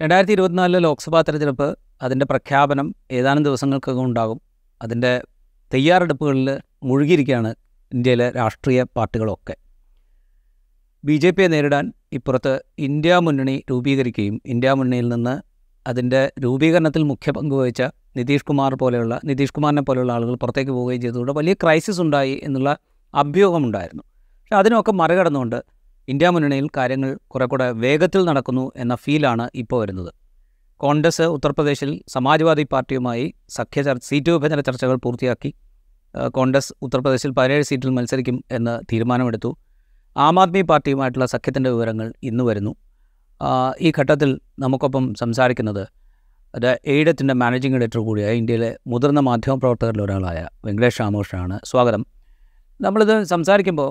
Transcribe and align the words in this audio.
രണ്ടായിരത്തി 0.00 0.32
ഇരുപത്തിനാലിലെ 0.32 0.78
ലോക്സഭാ 0.78 1.20
തെരഞ്ഞെടുപ്പ് 1.20 1.78
അതിന്റെ 2.02 2.26
പ്രഖ്യാപനം 2.26 2.94
ഏതാനും 3.10 3.42
ദിവസങ്ങൾക്കൊക്കെ 3.42 4.02
ഉണ്ടാകും. 4.02 4.40
അതിന്റെ 4.82 5.12
തയ്യാറെടുപ്പുകളിൽ 5.74 6.48
മുഴുകിയിരിക്കുകയാണ് 6.82 7.54
ഇന്ത്യയിലെ 7.92 8.30
രാഷ്ട്രീയ 8.30 8.82
പാർട്ടികളൊക്കെ. 8.96 9.54
ബി 11.04 11.16
ജെ 11.16 11.30
പിയെ 11.30 11.48
നേരിടാൻ 11.48 11.92
ഇപ്പുറത്ത് 12.12 12.52
ഇന്ത്യ 12.78 13.16
മുന്നണി 13.16 13.64
രൂപീകരിക്കുകയും 13.70 14.40
ഇന്ത്യ 14.46 14.72
മുന്നണിയിൽ 14.72 15.08
നിന്ന് 15.08 15.34
അതിന്റെ 15.86 16.32
രൂപീകരണത്തിൽ 16.44 17.02
മുഖ്യ 17.02 17.32
പങ്ക് 17.32 17.54
വഹിച്ച 17.54 17.82
നിതീഷ് 18.16 18.44
കുമാർ 18.44 18.74
പോലെയുള്ള 18.74 19.20
നിതീഷ് 19.24 19.52
കുമാറിനെ 19.52 19.82
പോലെയുള്ള 19.82 20.12
ആളുകൾ 20.12 20.34
പുറത്തേക്ക് 20.34 20.70
പോവുകയും 20.70 21.00
ചെയ്തതുകൊണ്ട് 21.00 21.32
വലിയ 21.32 21.54
ക്രൈസിസ് 21.54 22.00
ഉണ്ടായി 22.00 22.40
എന്നുള്ള 22.44 22.70
അഭ്യൂഹമുണ്ടായിരുന്നു 23.14 24.02
പക്ഷേ 24.02 24.56
അതിനൊക്കെ 24.56 24.92
മറികടന്നുകൊണ്ട് 24.92 25.58
ഇന്ത്യ 26.08 26.28
മുന്നണിയിൽ 26.28 26.68
കാര്യങ്ങൾ 26.76 27.18
കുറെ 27.26 27.46
കൂടെ 27.46 27.70
വേഗത്തിൽ 27.84 28.24
നടക്കുന്നു 28.24 28.72
എന്ന 28.76 28.94
ഫീലാണ് 28.94 29.48
ഇപ്പോൾ 29.54 29.80
വരുന്നത്. 29.82 30.10
കോൺഗ്രസ് 30.80 31.22
ഉത്തർപ്രദേശിൽ 31.22 31.90
സമാജ്വാദി 32.08 32.64
പാർട്ടിയുമായി 32.72 33.34
സഖ്യ 33.48 33.82
ചർ 33.82 33.98
സീറ്റ് 34.02 34.30
വിഭജന 34.30 34.60
ചർച്ചകൾ 34.60 34.96
പൂർത്തിയാക്കി. 34.96 35.50
കോൺഗ്രസ് 36.28 36.72
ഉത്തർപ്രദേശിൽ 36.82 37.30
പതിനേഴ് 37.30 37.62
സീറ്റിൽ 37.62 37.90
മത്സരിക്കും 37.90 38.44
എന്ന് 38.50 38.74
തീരുമാനമെടുത്തു. 38.92 39.50
ആം 40.16 40.40
ആദ്മി 40.40 40.62
പാർട്ടിയുമായിട്ടുള്ള 40.62 41.26
സഖ്യത്തിന്റെ 41.26 41.70
വിവരങ്ങൾ 41.70 42.12
ഇന്ന് 42.22 42.44
വരുന്നു. 42.44 42.72
ഈ 43.80 43.92
ഘട്ടത്തിൽ 43.98 44.30
നമുക്കൊപ്പം 44.58 45.14
സംസാരിക്കുന്നത് 45.14 45.84
അത് 46.54 46.70
എയ്ഡത്തിന്റെ 46.86 47.34
മാനേജിംഗ് 47.34 47.76
എഡിറ്റർ 47.76 47.98
കൂടിയായ 47.98 48.34
ഇന്ത്യയിലെ 48.34 48.70
മുതിർന്ന 48.86 49.20
മാധ്യമപ്രവർത്തകരിൽ 49.20 50.02
ഒരാളായ 50.02 50.48
വെങ്കടേഷ് 50.64 51.00
രാമകൃഷ്ണനാണ്. 51.00 51.56
സ്വാഗതം. 51.64 52.02
നമ്മളിത് 52.80 53.24
സംസാരിക്കുമ്പോൾ 53.24 53.90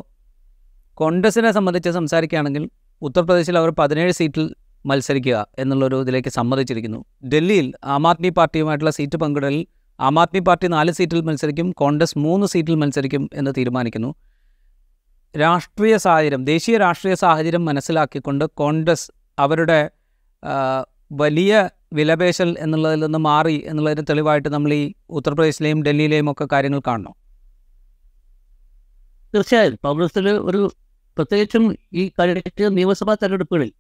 കോൺഗ്രസിനെ 0.98 1.52
സംബന്ധിച്ച് 1.52 1.90
സംസാരിക്കുകയാണെങ്കിൽ 1.90 2.70
ഉത്തർപ്രദേശിൽ 3.02 3.58
അവർ 3.58 3.70
പതിനേഴ് 3.80 4.12
സീറ്റിൽ 4.12 4.56
മത്സരിക്കുക 4.86 5.48
എന്നുള്ളൊരു 5.60 6.02
ഇതിലേക്ക് 6.02 6.30
സമ്മതിച്ചിരിക്കുന്നു. 6.30 7.06
ഡൽഹിയിൽ 7.32 7.74
ആം 7.84 8.08
ആദ്മി 8.08 8.30
പാർട്ടിയുമായിട്ടുള്ള 8.30 8.92
സീറ്റ് 8.92 9.18
പങ്കിടലിൽ 9.18 9.68
ആം 10.00 10.20
ആദ്മി 10.20 10.40
പാർട്ടി 10.40 10.68
നാല് 10.68 10.92
സീറ്റിൽ 10.92 11.22
മത്സരിക്കും 11.22 11.72
കോൺഗ്രസ് 11.72 12.18
മൂന്ന് 12.18 12.48
സീറ്റിൽ 12.48 12.76
മത്സരിക്കും 12.76 13.30
എന്ന് 13.34 13.52
തീരുമാനിക്കുന്നു. 13.58 14.16
രാഷ്ട്രീയ 15.36 15.98
സാഹചര്യം 15.98 16.46
ദേശീയ 16.46 16.78
രാഷ്ട്രീയ 16.78 17.16
സാഹചര്യം 17.16 17.66
മനസ്സിലാക്കിക്കൊണ്ട് 17.66 18.46
കോൺഗ്രസ് 18.54 19.12
അവരുടെ 19.40 19.90
വലിയ 21.12 21.70
വിലപേശൽ 21.94 22.56
എന്നുള്ളതിൽ 22.60 23.00
നിന്ന് 23.00 23.20
മാറി 23.20 23.64
എന്നുള്ളതിന് 23.66 24.06
തെളിവായിട്ട് 24.10 24.50
നമ്മൾ 24.50 24.74
ഈ 24.74 24.84
ഉത്തർപ്രദേശിലെയും 25.10 25.84
ഡൽഹിയിലെയും 25.84 26.32
ഒക്കെ 26.32 26.48
കാര്യങ്ങൾ 26.52 26.82
കാണണം. 26.88 27.16
തീർച്ചയായും. 29.34 29.78
കോൺഗ്രസിൽ 29.84 30.30
ഒരു 30.30 30.72
പ്രത്യേകിച്ചും 31.18 31.64
ഈ 31.94 32.04
കഴിഞ്ഞ 32.20 32.68
നിയമസഭാ 32.78 33.14
തെരഞ്ഞെടുപ്പുകളിൽ 33.14 33.72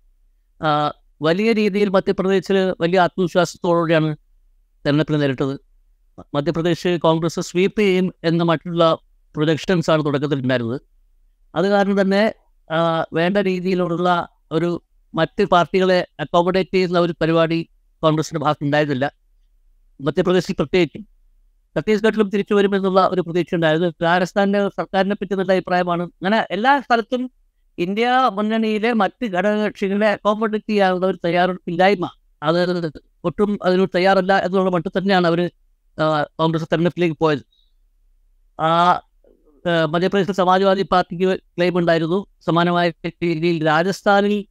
വലിയ 1.21 1.49
രീതിയിൽ 1.53 1.89
മധ്യപ്രദേശിൽ 1.89 2.57
വലിയ 2.81 2.99
ആത്മവിശ്വാസത്തോടെയാണ് 2.99 4.09
തെരഞ്ഞെടുപ്പിനെ 4.85 5.19
നേരിട്ടത്. 5.19 5.53
മധ്യപ്രദേശ് 6.35 6.91
കോൺഗ്രസ് 6.99 7.39
സ്വീപ്പ് 7.39 7.81
ചെയ്യും 7.81 8.07
എന്ന 8.23 8.43
മറ്റുള്ള 8.43 8.83
പ്രൊജക്ഷൻസ് 9.35 9.89
ആണ് 9.91 10.05
തുടക്കത്തിൽ 10.05 10.39
ഉണ്ടായിരുന്നത് 10.39 10.79
അത് 11.53 11.67
കാരണം 11.69 12.01
തന്നെ 12.01 12.23
വേണ്ട 13.13 13.37
രീതിയിലുള്ള 13.37 14.09
ഒരു 14.51 14.69
മറ്റ് 15.13 15.43
പാർട്ടികളെ 15.53 15.99
അക്കോമഡേറ്റ് 16.19 16.73
ചെയ്യുന്ന 16.73 16.99
ഒരു 16.99 17.13
പരിപാടി 17.21 17.59
കോൺഗ്രസിന്റെ 18.03 18.41
ഭാഗത്ത് 18.45 18.63
ഉണ്ടായിരുന്നില്ല 18.63 19.05
മധ്യപ്രദേശിൽ 19.99 20.53
പ്രത്യേകിച്ചും 20.53 21.03
ഛത്തീസ്ഗഡിലും 21.77 22.29
തിരിച്ചു 22.29 22.53
വരുമെന്നുള്ള 22.53 23.07
ഒരു 23.11 23.21
പ്രതീക്ഷ 23.21 23.55
ഉണ്ടായിരുന്നു 23.55 23.93
രാജസ്ഥാനിലെ 24.03 24.69
സർക്കാരിനെ 24.69 25.15
പറ്റി 25.15 25.35
നല്ല 25.35 25.51
അഭിപ്രായമാണ്. 25.51 26.03
അങ്ങനെ 26.03 26.47
എല്ലാ 26.51 26.79
സ്ഥലത്തും 26.79 27.31
ഇന്ത്യ 27.77 28.09
മുന്നണിയിലെ 28.33 28.93
മറ്റ് 28.93 29.25
ഘടകകക്ഷികളെ 29.25 30.07
അക്കോമഡേറ്റ് 30.07 30.69
ചെയ്യാനുള്ള 30.69 31.05
ഒരു 31.05 31.17
തയ്യാറെടുപ്പില്ലായ്മ. 31.25 32.09
അത് 32.43 32.91
ഒട്ടും 33.23 33.59
അതിനോട് 33.63 33.89
തയ്യാറല്ല 33.95 34.37
എന്നുള്ള 34.37 34.69
മട്ടിൽ 34.69 34.91
തന്നെയാണ് 34.97 35.27
അവർ 35.27 35.51
കോൺഗ്രസ് 36.39 36.65
തെരഞ്ഞെടുപ്പിലേക്ക് 36.65 37.15
പോയത്. 37.19 37.39
ആ, 38.61 39.01
മധ്യപ്രദേശിൽ 39.85 40.33
സമാജ്വാദി 40.33 40.81
പാർട്ടിക്ക് 40.81 41.39
ക്ലെയിം 41.39 41.77
ഉണ്ടായിരുന്നു. 41.77 42.25
സമാനമായ 42.45 42.91
രീതിയിൽ 43.23 43.65
രാജസ്ഥാനിൽ 43.65 44.45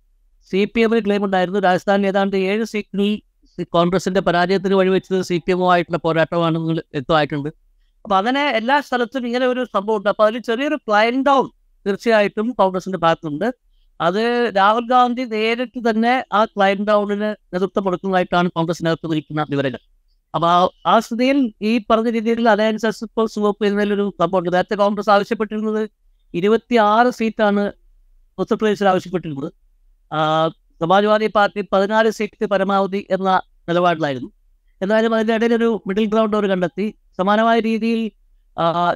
സി 0.50 0.64
പി 0.64 0.80
എമ്മിന് 0.80 1.04
ക്ലെയിം 1.04 1.24
ഉണ്ടായിരുന്നു. 1.24 1.60
രാജസ്ഥാനിൽ 1.60 2.06
ഏതാണ്ട് 2.06 2.36
ഏഴ് 2.36 2.64
സീറ്റിൽ 2.64 3.22
കോൺഗ്രസിന്റെ 3.62 4.20
പരാജയത്തിന് 4.20 4.74
വഴിവെച്ചത് 4.74 5.22
സി 5.22 5.42
പി 5.46 5.50
എമ്മുമായിട്ടുള്ള 5.50 5.98
പോരാട്ടമാണെന്ന് 5.98 6.72
വ്യക്തമായിട്ടുണ്ട്. 6.72 7.48
അപ്പൊ 8.04 8.16
അങ്ങനെ 8.16 8.48
എല്ലാ 8.48 8.80
സ്ഥലത്തും 8.80 9.26
ഇങ്ങനെ 9.26 9.46
ഒരു 9.46 9.64
സംഭവം 9.64 9.96
ഉണ്ട് 9.96 10.08
അപ്പൊ 10.08 10.26
അതിൽ 10.26 10.38
ചെറിയൊരു 10.38 10.74
ക്ലൈൻ 10.74 11.24
ഡൗൺ 11.24 11.50
തീർച്ചയായിട്ടും 11.86 12.50
കോൺഗ്രസിന്റെ 12.50 12.98
ഭാഗത്തുണ്ട്. 12.98 13.54
അത് 14.00 14.52
രാഹുൽ 14.56 14.88
ഗാന്ധി 14.88 15.22
നേരിട്ട് 15.22 15.90
തന്നെ 15.90 16.24
ആ 16.32 16.44
ക്ലൈൻ 16.44 16.84
ഡൗണിന് 16.84 17.22
നേതൃത്വം 17.22 17.84
കൊടുക്കുന്നതായിട്ടാണ് 17.84 18.50
കോൺഗ്രസിനകത്ത് 18.50 19.12
നിൽക്കുന്ന 19.12 19.46
വിവരങ്ങൾ. 19.50 19.78
അപ്പൊ 20.34 20.70
ആ- 20.86 20.98
സ്ഥിതിയിൽ 20.98 21.52
ഈ 21.62 21.80
പറഞ്ഞ 21.90 22.10
രീതിയിൽ 22.10 22.48
അലയൻസസ് 22.48 23.04
ഇപ്പോൾ 23.04 23.26
സുവപ്പ് 23.26 23.62
ചെയ്യുന്നതിലൊരു 23.62 24.14
സംഭവമുണ്ട്. 24.20 24.52
നേരത്തെ 24.52 24.74
കോൺഗ്രസ് 24.74 25.10
ആവശ്യപ്പെട്ടിരുന്നത് 25.10 25.90
ഇരുപത്തി 26.34 26.76
ആറ് 26.76 27.10
സീറ്റാണ് 27.10 27.72
ഉത്തർപ്രദേശിൽ 28.38 28.88
ആവശ്യപ്പെട്ടിരുന്നത്. 28.88 29.52
സമാജ്വാദി 30.80 31.26
പാർട്ടി 31.36 31.60
പതിനാല് 31.72 32.10
സീറ്റ് 32.18 32.46
പരമാവധി 32.52 33.00
എന്ന 33.16 33.28
നിലപാടിലായിരുന്നു. 33.68 34.30
എന്നാലും 34.80 35.12
അതിന്റെ 35.16 35.34
ഇടയിൽ 35.38 35.54
ഒരു 35.58 35.68
മിഡിൽ 35.88 36.06
ഗ്രൗണ്ട് 36.12 36.34
അവർ 36.36 36.46
കണ്ടെത്തി. 36.52 36.86
സമാനമായ 37.18 37.58
രീതിയിൽ 37.68 38.00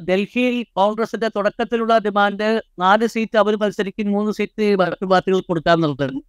ഡൽഹിയിൽ 0.09 0.57
കോൺഗ്രസിന്റെ 0.79 1.29
തുടക്കത്തിലുള്ള 1.37 1.95
ഡിമാൻഡ് 2.07 2.49
നാല് 2.83 3.07
സീറ്റ് 3.15 3.37
അവർ 3.43 3.55
മത്സരിക്കും 3.63 4.09
മൂന്ന് 4.17 4.33
സീറ്റ് 4.39 4.67
മറ്റു 4.81 5.07
പാർട്ടികൾ 5.13 5.41
കൊടുക്കാൻ 5.51 5.79
നിർത്തുന്നു 5.85 6.21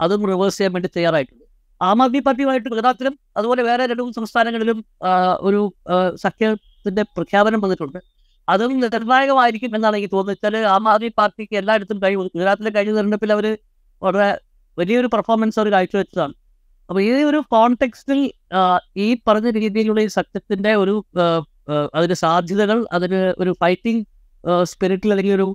അതും 0.00 0.22
റിവേഴ്സ് 0.30 0.58
ചെയ്യാൻ 0.58 0.72
വേണ്ടി 0.74 0.88
തയ്യാറായിട്ടുണ്ട്. 0.96 1.44
ആം 1.80 1.98
ആദ്മി 2.04 2.20
പാർട്ടിയുമായിട്ട് 2.26 2.68
ഗുജറാത്തിലും 2.74 3.14
അതുപോലെ 3.38 3.62
വേറെ 3.68 3.82
രണ്ടു 3.90 4.04
സംസ്ഥാനങ്ങളിലും 4.18 4.78
ഒരു 5.48 5.60
സഖ്യത്തിന്റെ 6.24 7.02
പ്രഖ്യാപനം 7.16 7.60
വന്നിട്ടുണ്ട്. 7.64 7.98
അതും 8.48 8.72
നിർണായകമായിരിക്കും 8.84 9.72
എന്നാണ് 9.76 9.96
എനിക്ക് 9.96 10.10
തോന്നുന്നത്. 10.14 10.38
വെച്ചാൽ 10.46 10.66
ആം 10.76 10.86
ആദ്മി 10.92 11.10
പാർട്ടിക്ക് 11.18 11.54
എല്ലായിടത്തും 11.60 11.98
കഴിവ് 12.04 12.22
ഗുജറാത്തിലെ 12.36 12.70
കഴിഞ്ഞ 12.76 12.94
തെരഞ്ഞെടുപ്പിൽ 12.98 13.32
അവർ 13.36 13.46
വളരെ 14.04 14.28
വലിയൊരു 14.78 15.08
പെർഫോമൻസ് 15.14 15.58
അവർ 15.60 15.68
കാഴ്ചവെച്ചതാണ്. 15.74 16.34
അപ്പോൾ 16.88 17.00
ഈ 17.06 17.08
ഒരു 17.30 17.40
കോണ്ടെക്സ്റ്റിൽ 17.54 18.20
ഈ 19.04 19.06
പറഞ്ഞ 19.26 19.48
രീതിയിലുള്ള 19.58 20.00
ഈ 20.06 20.08
സത്യത്തിന്റെ 20.18 20.70
ഒരു 20.82 20.94
അതിന് 21.96 22.16
സാധ്യതകൾ 22.24 22.78
അതിന് 22.96 23.20
ഒരു 23.42 23.50
ഫൈറ്റിംഗ് 23.62 24.02
സ്പിരിറ്റിൽ 24.70 25.10
അല്ലെങ്കിൽ 25.14 25.34
ഒരു 25.38 25.48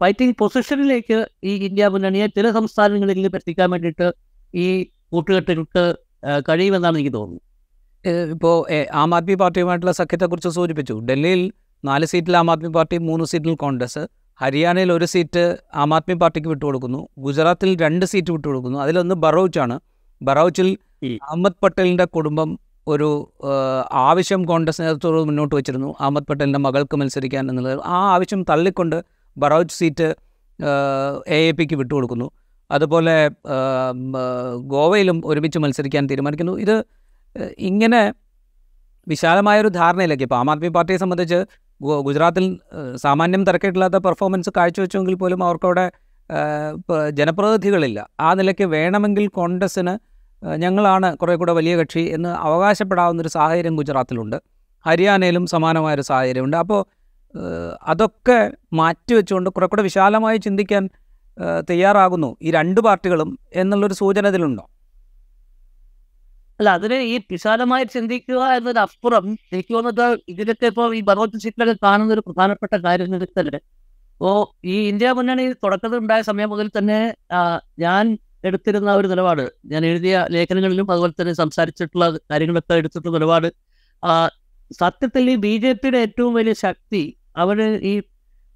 ഫൈറ്റിംഗ് 0.00 0.34
പൊസിഷനിലേക്ക് 0.40 1.18
ഈ 1.50 1.52
ഇന്ത്യ 1.66 1.86
മുന്നണിയെ 1.94 2.26
ചില 2.36 2.46
സംസ്ഥാനങ്ങളിലേക്ക് 2.58 3.36
എത്തിക്കാൻ 3.40 3.68
വേണ്ടിയിട്ട് 3.74 4.08
ഈ 4.64 4.66
കൂട്ടുകെട്ടുകൾക്ക് 5.12 5.84
കഴിയുമെന്നാണ് 6.48 6.96
എനിക്ക് 6.98 7.14
തോന്നുന്നത്. 7.18 7.42
ഇപ്പോൾ 8.34 8.54
ആം 9.02 9.10
ആദ്മി 9.16 9.34
പാർട്ടിയുമായിട്ടുള്ള 9.42 9.94
സഖ്യത്തെക്കുറിച്ച് 10.00 10.50
സൂചിപ്പിച്ചു. 10.58 10.94
ഡൽഹിയിൽ 11.08 11.42
നാല് 11.84 12.06
സീറ്റിൽ 12.12 12.36
ആം 12.40 12.50
ആദ്മി 12.52 12.70
പാർട്ടി 12.76 12.96
മൂന്ന് 13.08 13.24
സീറ്റിൽ 13.32 13.56
കോൺഗ്രസ്. 13.64 14.02
ഹരിയാനയിൽ 14.40 14.92
ഒരു 14.92 15.04
സീറ്റ് 15.04 15.42
ആം 15.74 15.94
ആദ്മി 15.94 16.14
പാർട്ടിക്ക് 16.14 16.48
വിട്ടുകൊടുക്കുന്നു. 16.48 17.00
ഗുജറാത്തിൽ 17.18 17.70
രണ്ട് 17.82 18.04
സീറ്റ് 18.06 18.30
വിട്ടുകൊടുക്കുന്നു. 18.32 18.78
അതിലൊന്ന് 18.78 19.14
ബറോച്ചാണ് 19.14 19.76
ബറോച്ചിൽ 20.22 20.68
അഹമ്മദ് 21.04 21.58
പട്ടേലിന്റെ 21.62 22.04
കുടുംബം 22.04 22.50
ഒരു 22.88 23.08
ആവശ്യം 23.92 24.44
കോൺഗ്രസ് 24.44 24.80
നേതൃത്വം 24.82 25.26
മുന്നോട്ട് 25.26 25.54
വെച്ചിരുന്നു. 25.54 25.88
അഹമ്മദ് 26.00 26.26
പട്ടേലിന്റെ 26.26 26.58
മകൾക്ക് 26.58 26.96
മത്സരിക്കാൻ 26.96 27.50
എന്നുള്ളത് 27.50 27.80
ആ 27.84 27.98
ആവശ്യം 28.14 28.42
തള്ളിക്കൊണ്ട് 28.50 28.98
ബറോച്ച് 29.36 29.74
സീറ്റ് 29.74 30.08
എ 31.28 31.38
എ 31.48 31.52
പിക്ക് 31.52 31.74
വിട്ടുകൊടുക്കുന്നു. 31.74 32.30
അതുപോലെ 32.70 33.16
ഗോവയിലും 34.74 35.22
ഒരുമിച്ച് 35.24 35.58
മത്സരിക്കാൻ 35.58 36.06
തീരുമാനിക്കുന്നു. 36.06 36.54
ഇത് 36.64 36.76
ഇങ്ങനെ 37.58 38.00
വിശാലമായൊരു 39.08 39.68
ധാരണയിലേക്ക് 39.68 40.22
ഇപ്പോൾ 40.22 40.36
ആം 40.36 40.50
ആദ്മി 40.50 40.68
പാർട്ടിയെ 40.68 40.96
സംബന്ധിച്ച് 40.96 41.38
ഗുജറാത്തിൽ 41.80 42.58
സാമാന്യം 42.96 43.44
തിരക്കിട്ടില്ലാത്ത 43.44 43.94
പെർഫോമൻസ് 43.94 44.50
കാഴ്ചവെച്ചെങ്കിൽ 44.56 45.14
പോലും 45.14 45.44
അവർക്കവിടെ 45.44 45.92
ജനപ്രതിനിധികളില്ല. 47.10 48.08
ആ 48.20 48.34
നിലയ്ക്ക് 48.34 48.64
വേണമെങ്കിൽ 48.64 49.28
കോൺഗ്രസ്സിന് 49.28 49.98
ഞങ്ങളാണ് 50.56 51.16
കുറേ 51.16 51.34
കൂടെ 51.34 51.52
വലിയ 51.52 51.76
കക്ഷി 51.76 52.00
എന്ന് 52.00 52.28
അവകാശപ്പെടാവുന്നൊരു 52.28 53.28
സാഹചര്യം 53.28 53.76
ഗുജറാത്തിലുണ്ട്. 53.76 54.36
ഹരിയാനയിലും 54.86 55.46
സമാനമായൊരു 55.46 56.02
സാഹചര്യമുണ്ട്. 56.02 56.56
അപ്പോൾ 56.56 56.86
അതൊക്കെ 57.82 58.50
മാറ്റിവെച്ചുകൊണ്ട് 58.72 59.50
കുറേ 59.50 59.66
കൂടെ 59.66 59.82
വിശാലമായി 59.82 60.36
ചിന്തിക്കാൻ 60.36 60.90
തയ്യാറാകുന്നു 61.70 62.36
ഈ 62.42 62.50
രണ്ട് 62.50 62.80
പാർട്ടികളും 62.80 63.38
എന്നുള്ളൊരു 63.54 63.94
സൂചന 63.94 64.28
ഇതിലുണ്ടോ 64.28 64.64
അല്ല 66.60 66.68
അതിന് 66.70 66.98
ഈ 67.04 67.14
വിശാലമായി 67.30 67.84
ചിന്തിക്കുക 67.94 68.42
എന്നതിനപ്പുറം 68.56 69.24
എനിക്ക് 69.52 69.72
തോന്നുന്നത് 69.74 70.04
ഇതിലൊക്കെ 70.28 70.66
ഇപ്പോൾ 70.66 70.94
ഈ 70.96 71.00
ഭഗവത് 71.02 71.36
സീറ്റിലൊക്കെ 71.38 71.74
കാണുന്ന 71.82 72.14
ഒരു 72.14 72.22
പ്രധാനപ്പെട്ട 72.28 72.74
കാര്യം 72.86 73.16
വെച്ചാൽ 73.16 73.50
ഓ 74.20 74.30
ഈ 74.64 74.76
ഇന്ത്യ 74.88 75.08
മുന്നണി 75.12 75.44
തുടക്കത്തിൽ 75.64 75.98
ഉണ്ടായ 75.98 76.22
സമയം 76.22 76.48
മുതൽ 76.48 76.66
തന്നെ 76.76 77.00
ഞാൻ 77.78 78.04
എടുത്തിരുന്ന 78.44 78.90
ഒരു 78.92 79.08
നിലപാട് 79.08 79.44
ഞാൻ 79.66 79.82
എഴുതിയ 79.84 80.16
ലേഖനങ്ങളിലും 80.30 80.86
അതുപോലെ 80.90 81.14
തന്നെ 81.20 81.34
സംസാരിച്ചിട്ടുള്ള 81.34 82.06
കാര്യങ്ങളൊക്കെ 82.30 82.74
എടുത്തിട്ടുള്ള 82.74 83.14
നിലപാട് 83.18 83.48
സത്യത്തിൽ 84.70 85.24
ഈ 85.30 85.34
ബി 85.36 85.52
ജെ 85.56 85.72
പിയുടെ 85.72 85.98
ഏറ്റവും 85.98 86.32
വലിയ 86.34 86.54
ശക്തി 86.58 87.02
അവർ 87.36 87.58
ഈ 87.82 87.94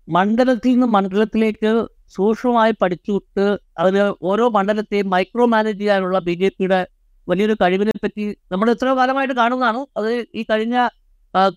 മണ്ഡലത്തിൽ 0.09 0.73
നിന്ന് 0.73 0.89
മണ്ഡലത്തിലേക്ക് 0.89 1.73
സൂക്ഷ്മമായി 2.17 2.73
പഠിച്ചുവിട്ട് 2.81 3.45
അതിന് 3.81 4.05
ഓരോ 4.23 4.47
മണ്ഡലത്തെയും 4.51 5.09
മൈക്രോ 5.09 5.45
മാനേജ് 5.47 5.81
ചെയ്യാനുള്ള 5.81 6.19
ബി 6.21 6.35
ജെ 6.35 6.49
പിയുടെ 6.57 6.81
വലിയൊരു 7.29 7.55
കഴിവിനെ 7.63 7.95
പറ്റി 8.05 8.25
നമ്മൾ 8.53 8.69
എത്രയോ 8.75 8.95
കാലമായിട്ട് 9.01 9.35
കാണുന്നതാണ്. 9.35 9.81
അത് 9.99 10.11
ഈ 10.41 10.43
കഴിഞ്ഞ 10.51 10.77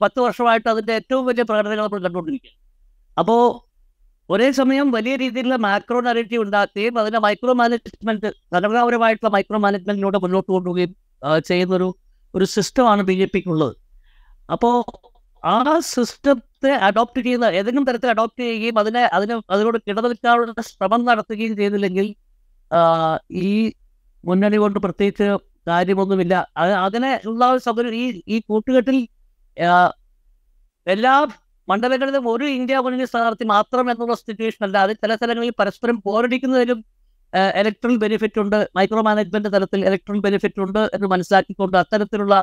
പത്ത് 0.02 0.20
വർഷമായിട്ട് 0.26 0.68
അതിന്റെ 0.74 0.94
ഏറ്റവും 1.00 1.24
വലിയ 1.30 1.44
പ്രകടനങ്ങൾ 1.50 1.86
നമ്മൾ 1.86 2.02
കണ്ടുകൊണ്ടിരിക്കുകയാണ്. 2.08 2.60
അപ്പോൾ 3.18 3.42
ഒരേ 4.30 4.48
സമയം 4.60 4.88
വലിയ 4.92 5.14
രീതിയിലുള്ള 5.16 5.58
മാക്രോ 5.66 6.00
നറേറ്റീവ് 6.02 6.42
ഉണ്ടാക്കുകയും 6.44 7.00
അതിന്റെ 7.00 7.20
മൈക്രോ 7.20 7.54
മാനേജ്മെന്റ് 7.62 8.30
ഘടനാപരമായിട്ടുള്ള 8.56 9.32
മൈക്രോ 9.32 9.60
മാനേജ്മെന്റിലൂടെ 9.60 10.20
മുന്നോട്ട് 10.26 10.50
കൊണ്ടുപോവുകയും 10.52 10.92
ചെയ്യുന്ന 10.92 11.40
ചെയ്യുന്നൊരു 11.50 11.90
ഒരു 12.34 12.46
സിസ്റ്റമാണ് 12.46 13.02
ബി 13.02 13.16
ജെ 13.20 13.26
പിക്ക് 13.26 13.50
ഉള്ളത് 13.50 13.76
അപ്പോൾ 14.50 14.76
ആ 15.44 15.56
സിസ്റ്റത്തെ 15.92 16.72
അഡോപ്റ്റ് 16.88 17.22
ചെയ്യുന്ന 17.22 17.48
ഏതെങ്കിലും 17.60 17.86
തരത്തിൽ 17.90 18.10
അഡോപ്റ്റ് 18.10 18.42
ചെയ്യുകയും 18.44 18.78
അതിനെ 18.80 19.04
അതിന് 19.16 19.36
അതിനോട് 19.50 19.78
കിടനിൽക്കാനുള്ള 19.88 20.62
ശ്രമം 20.62 21.02
നടത്തുകയും 21.06 21.54
ചെയ്തില്ലെങ്കിൽ 21.58 22.08
ഈ 23.44 23.52
മുന്നണി 24.24 24.58
കൊണ്ട് 24.58 24.80
പ്രത്യേകിച്ച് 24.80 25.28
കാര്യമൊന്നുമില്ല. 25.68 26.36
അത് 26.62 26.74
അതിനെ 26.86 27.12
ഉള്ള 27.30 27.44
ഒരു 27.54 27.62
സൗകര്യം 27.66 27.96
ഈ 28.04 28.06
ഈ 28.36 28.38
കൂട്ടുകെട്ടിൽ 28.50 28.98
എല്ലാ 30.88 31.14
മണ്ഡലങ്ങളിലും 31.68 32.24
ഒരു 32.34 32.46
ഇന്ത്യ 32.58 32.78
മുന്നണി 32.86 33.06
സ്ഥാനാർത്ഥി 33.12 33.46
മാത്രം 33.56 33.86
എന്നുള്ള 33.92 34.16
സിറ്റുവേഷൻ 34.22 34.62
അല്ല. 34.68 34.78
അത് 34.86 34.94
ചില 35.04 35.12
സ്ഥലങ്ങളിൽ 35.20 35.54
പരസ്പരം 35.62 35.98
പോരടിക്കുന്നതിലും 36.08 36.80
ഇലക്ട്രൽ 37.60 37.96
ബെനിഫിറ്റ് 38.04 38.40
ഉണ്ട്. 38.44 38.58
മൈക്രോ 38.78 39.02
മാനേജ്മെന്റ് 39.08 39.50
തലത്തിൽ 39.54 39.80
ഇലക്ട്രൽ 39.90 40.20
ബെനിഫിറ്റ് 40.26 40.60
ഉണ്ട് 40.66 40.82
എന്ന് 40.96 41.08
മനസ്സിലാക്കിക്കൊണ്ട് 41.14 41.78
അത്തരത്തിലുള്ള 41.82 42.36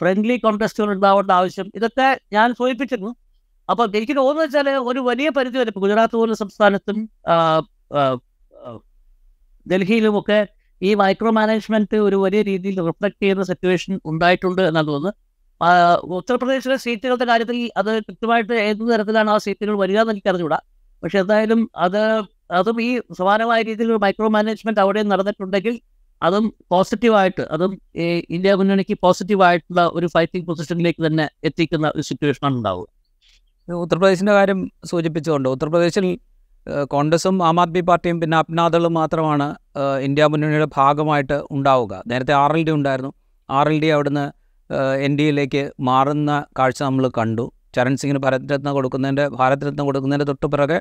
ഫ്രണ്ട്ലി 0.00 0.36
കോൺടെസ്റ്റുകൾ 0.44 0.90
ഉണ്ടാവേണ്ട 0.94 1.30
ആവശ്യം. 1.38 1.66
ഇതൊക്കെ 1.78 2.06
ഞാൻ 2.36 2.48
സൂചിപ്പിച്ചിരുന്നു. 2.58 3.12
അപ്പൊ 3.68 3.84
എനിക്ക് 3.98 4.14
തോന്നുന്നു 4.18 4.42
വെച്ചാൽ 4.44 4.68
ഒരു 4.90 5.00
വലിയ 5.08 5.28
പരിധി 5.38 5.58
വരെ 5.60 5.72
ഗുജറാത്ത് 5.84 6.16
പോലുള്ള 6.18 6.36
സംസ്ഥാനത്തും 6.42 6.98
ഡൽഹിയിലുമൊക്കെ 9.66 10.38
ഈ 10.82 10.90
മൈക്രോ 11.00 11.30
മാനേജ്മെന്റ് 11.38 11.98
ഒരു 12.06 12.16
വലിയ 12.24 12.40
രീതിയിൽ 12.50 12.76
റിഫ്ലക്ട് 12.88 13.20
ചെയ്യുന്ന 13.22 13.44
സിറ്റുവേഷൻ 13.50 13.94
ഉണ്ടായിട്ടുണ്ട് 14.10 14.62
എന്നാണ് 14.68 14.88
തോന്നുന്നത്. 14.90 15.14
ഉത്തർപ്രദേശിലെ 16.18 16.76
സീറ്റുകളുടെ 16.84 17.26
കാര്യത്തിൽ 17.30 17.56
അത് 17.80 17.90
കൃത്യമായിട്ട് 18.08 18.54
ഏത് 18.68 18.82
തരത്തിലാണ് 18.90 19.30
ആ 19.34 19.38
സീറ്റുകൾ 19.46 19.74
വരിക 19.82 19.98
എന്ന് 20.02 20.12
എനിക്ക് 20.14 20.30
അറിഞ്ഞുകൂടാ. 20.32 20.58
പക്ഷെ 21.02 21.18
എന്തായാലും 21.22 21.60
അത് 21.86 22.00
അതും 22.58 22.76
ഈ 22.88 22.90
സമാനമായ 23.20 23.60
രീതിയിൽ 23.70 23.90
മൈക്രോ 24.04 24.28
മാനേജ്മെന്റ് 24.36 24.80
അവിടെ 24.84 25.00
നടന്നിട്ടുണ്ടെങ്കിൽ 25.12 25.74
അതും 26.22 26.44
പോസിറ്റീവായിട്ട് 26.72 27.42
അതും 27.54 27.72
ഇന്ത്യ 28.36 28.54
മുന്നണിക്ക് 28.60 28.94
പോസിറ്റീവായിട്ടുള്ള 29.04 29.82
ഒരു 29.98 30.06
ഫൈറ്റിംഗ് 30.14 30.46
പൊസിഷനിലേക്ക് 30.48 31.02
തന്നെ 31.06 31.26
എത്തിക്കുന്ന 31.48 31.86
ഒരു 31.96 32.04
സിറ്റുവേഷനാണ് 32.10 32.56
ഉണ്ടാവുക. 32.60 32.86
ഉത്തർപ്രദേശിന്റെ 33.68 34.34
കാര്യം 34.38 34.60
സൂചിപ്പിച്ചുകൊണ്ട് 34.90 35.48
ഉത്തർപ്രദേശിൽ 35.54 36.06
കോൺഗ്രസും 36.94 37.36
ആം 37.48 37.58
ആദ്മി 37.62 37.80
പാർട്ടിയും 37.88 38.16
പിന്നെ 38.22 38.36
അപ്നാദളും 38.42 38.92
മാത്രമാണ് 39.00 39.46
ഇന്ത്യ 40.06 40.26
മുന്നണിയുടെ 40.32 40.68
ഭാഗമായിട്ട് 40.78 41.36
ഉണ്ടാവുക. 41.56 41.94
നേരത്തെ 42.10 42.34
ആർ 42.42 42.52
എൽ 42.56 42.62
ഡി 42.68 42.72
ഉണ്ടായിരുന്നു. 42.78 43.12
ആർ 43.48 43.68
എൽ 43.72 43.78
ഡി 43.82 43.88
അവിടുന്ന് 43.96 44.24
എൻ 45.06 45.12
ഡി 45.18 45.24
എയിലേക്ക് 45.28 45.62
മാറുന്ന 45.88 46.30
കാഴ്ച 46.58 46.80
നമ്മൾ 46.88 47.04
കണ്ടു. 47.18 47.44
ചരൺ 47.76 47.94
സിംഗിന് 48.00 48.20
ഭാരത് 48.24 48.46
രത്ന 48.54 48.68
കൊടുക്കുന്നതിന്റെ 48.78 49.24
ഭാരത് 49.38 49.64
രത്ന 49.68 49.82
കൊടുക്കുന്നതിന്റെ 49.88 50.26
തൊട്ട് 50.30 50.46
പിറകെ 50.52 50.78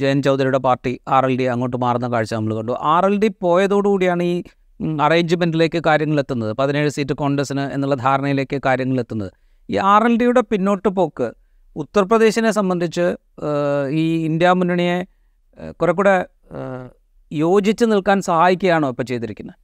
ജയൻ 0.00 0.18
ചൗധരിയുടെ 0.26 0.60
പാർട്ടി 0.66 0.92
ആർ 1.16 1.24
എൽ 1.28 1.34
ഡി 1.40 1.46
അങ്ങോട്ട് 1.52 1.78
മാറുന്ന 1.84 2.06
കാഴ്ച 2.14 2.32
നമ്മൾ 2.38 2.52
കണ്ടു. 2.58 2.74
ആർ 2.94 3.04
എൽ 3.10 3.16
ഡി 3.22 3.28
പോയതോടുകൂടിയാണ് 3.44 4.24
ഈ 4.32 4.34
അറേഞ്ച്മെന്റിലേക്ക് 5.04 5.80
കാര്യങ്ങൾ 5.88 6.18
എത്തുന്നത്. 6.22 6.52
പതിനേഴ് 6.60 6.90
സീറ്റ് 6.96 7.14
കോൺഗ്രസിന് 7.22 7.64
എന്നുള്ള 7.74 7.96
ധാരണയിലേക്ക് 8.04 8.58
കാര്യങ്ങൾ 8.66 8.98
എത്തുന്നത്. 9.04 9.30
ഈ 9.68 9.76
ആർ 9.92 10.02
എൽ 10.08 10.14
ഡിയുടെ 10.20 10.42
പിന്നോട്ട് 10.52 10.90
പോക്ക് 10.98 11.28
ഉത്തർപ്രദേശിനെ 11.78 12.50
സംബന്ധിച്ച് 12.50 13.06
ഈ 14.00 14.04
ഇന്ത്യ 14.28 14.50
മുന്നണിയെ 14.50 14.98
കുറെ 15.80 15.92
കൂടെ 15.92 16.14
യോജിച്ച് 17.32 17.84
നിൽക്കാൻ 17.84 18.18
സഹായിക്കുകയാണോ 18.22 18.88
ഇപ്പോൾ 18.92 19.02
ചെയ്തിരിക്കുന്നത് 19.02 19.58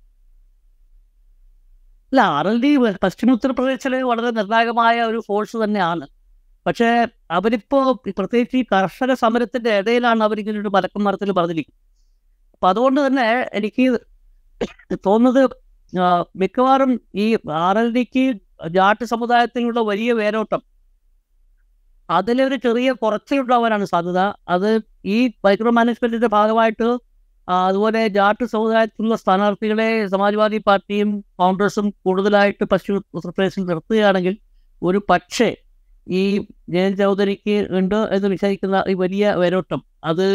അല്ല 2.13 2.21
ആർ 2.37 2.47
എൽ 2.49 2.59
ഡി 2.63 2.71
പശ്ചിമ 3.03 3.33
ഉത്തർപ്രദേശിലെ 3.33 4.03
വളരെ 4.03 4.31
നിർണായകമായ 4.31 4.97
ഒരു 5.03 5.21
ഫോഴ്സ് 5.29 5.57
തന്നെയാണ്. 5.65 6.07
പക്ഷേ 6.67 6.89
അവരിപ്പോൾ 7.31 7.87
പ്രത്യേകിച്ച് 8.19 8.57
ഈ 8.57 8.65
കർഷക 8.73 9.15
സമരത്തിന്റെ 9.15 9.71
ഇടയിലാണ് 9.79 10.23
അവരിങ്ങനെ 10.23 10.61
ഒരു 10.61 10.69
മലക്കം 10.69 11.05
മരത്തിൽ 11.05 11.33
പറഞ്ഞിരിക്കുന്നത്. 11.33 11.81
അപ്പം 12.55 12.69
അതുകൊണ്ട് 12.69 13.01
തന്നെ 13.07 13.27
എനിക്ക് 13.55 13.87
തോന്നുന്നത് 15.07 15.43
മിക്കവാറും 16.37 16.93
ഈ 17.15 17.27
ആർ 17.65 17.79
എൽ 17.79 17.89
ഡിക്ക് 17.97 18.25
ജാട്ട് 18.77 19.05
സമുദായത്തിലുള്ള 19.05 19.81
വലിയ 19.81 20.13
വേരോട്ടം 20.13 20.63
അതിലൊരു 22.09 22.57
ചെറിയ 22.57 22.89
കുറച്ചുണ്ടാവാനാണ് 23.03 23.85
സാധ്യത. 23.85 24.21
അത് 24.49 24.71
ഈ 25.15 25.19
മൈക്രോ 25.45 25.71
മാനേജ്മെന്റിന്റെ 25.71 26.31
ഭാഗമായിട്ട് 26.37 26.89
അതുപോലെ 27.49 28.09
ജാട്ട് 28.09 28.45
സമുദായത്തിലുള്ള 28.45 29.17
സ്ഥാനാർത്ഥികളെ 29.23 29.89
സമാജ്വാദി 30.13 30.59
പാർട്ടിയും 30.69 31.11
കോൺഗ്രസും 31.41 31.87
കൂടുതലായിട്ട് 32.05 32.65
പശ്ചിമ 32.65 32.97
ഉത്തർപ്രദേശിൽ 33.19 33.65
നിർത്തുകയാണെങ്കിൽ 33.71 34.35
ഒരു 34.83 35.01
പക്ഷേ 35.11 35.49
ഈ 36.07 36.23
ജയൻ 36.75 36.97
ചൗധരിക്ക് 36.97 37.57
ഉണ്ട് 37.79 37.99
എന്ന് 38.17 38.29
വിചാരിക്കുന്ന 38.35 38.85
ഈ 38.91 38.95
വലിയ 39.03 39.35
വേരോട്ടം. 39.43 39.81
അത് 40.05 40.27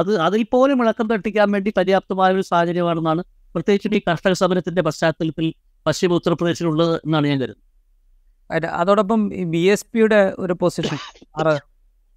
അത് 0.00 0.12
അതിൽ 0.26 0.42
പോലും 0.52 0.78
ഇളക്കം 0.82 1.06
തട്ടിക്കാൻ 1.12 1.48
വേണ്ടി 1.54 1.72
പര്യാപ്തമായ 1.78 2.32
ഒരു 2.32 2.44
സാഹചര്യമാണെന്നാണ് 2.50 3.22
പ്രത്യേകിച്ചും 3.54 3.96
ഈ 3.96 4.00
കർഷക 4.08 4.32
സമരത്തിന്റെ 4.32 4.82
പശ്ചാത്തലത്തിൽ 4.82 5.46
പശ്ചിമ 5.86 6.14
ഉത്തർപ്രദേശിലുള്ളത് 6.20 6.94
എന്നാണ് 7.04 7.26
ഞാൻ 7.26 7.38
കരുതുന്നത്. 7.42 7.71
അതോടൊപ്പം 8.80 9.20
ഈ 9.40 9.42
ബി 9.54 9.62
എസ് 9.74 9.86
പിയുടെ 9.92 10.20
ഒരു 10.38 10.54
പൊസിഷൻ 10.62 10.98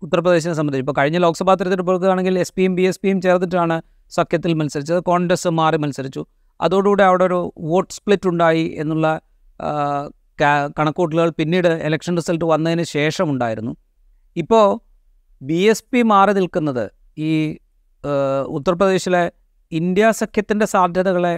ഉത്തർപ്രദേശിനെ 0.01 0.53
സംബന്ധിച്ച്. 0.59 0.83
ഇപ്പോൾ 0.85 0.95
കഴിഞ്ഞ 1.01 1.17
ലോക്സഭാ 1.25 1.53
തെരഞ്ഞെടുപ്പ് 1.59 1.91
എടുക്കുകയാണെങ്കിൽ 1.91 2.35
എസ് 2.43 2.53
പിയും 2.57 2.73
ബി 2.77 2.83
എസ് 2.89 2.99
പിയും 3.03 3.19
ചേർന്നിട്ടാണ് 3.25 3.75
സഖ്യത്തിൽ 4.17 4.51
മത്സരിച്ചത്. 4.59 4.99
കോൺഗ്രസ് 5.11 5.49
മാറി 5.59 5.77
മത്സരിച്ചു. 5.83 6.21
അതോടുകൂടി 6.59 7.03
അവിടെ 7.03 7.23
ഒരു 7.29 7.39
വോട്ട് 7.69 7.93
സ്പ്ലിറ്റ് 7.93 8.27
ഉണ്ടായി 8.31 8.65
എന്നുള്ള 8.81 9.05
കണക്കൂട്ടലുകൾ 10.81 11.29
പിന്നീട് 11.39 11.69
ഇലക്ഷൻ 11.87 12.13
റിസൾട്ട് 12.19 12.45
വന്നതിന് 12.45 12.83
ശേഷം 12.95 13.27
ഉണ്ടായിരുന്നു 13.33 13.73
ഇപ്പോൾ 14.35 14.65
ബി 15.41 15.59
എസ് 15.71 15.85
പി 15.91 16.01
മാറി 16.11 16.33
നിൽക്കുന്നത് 16.39 16.85
ഈ 17.17 17.31
ഉത്തർപ്രദേശിലെ 18.57 19.23
ഇന്ത്യ 19.71 20.05
സഖ്യത്തിന്റെ 20.11 20.65
സാധ്യതകളെ 20.65 21.35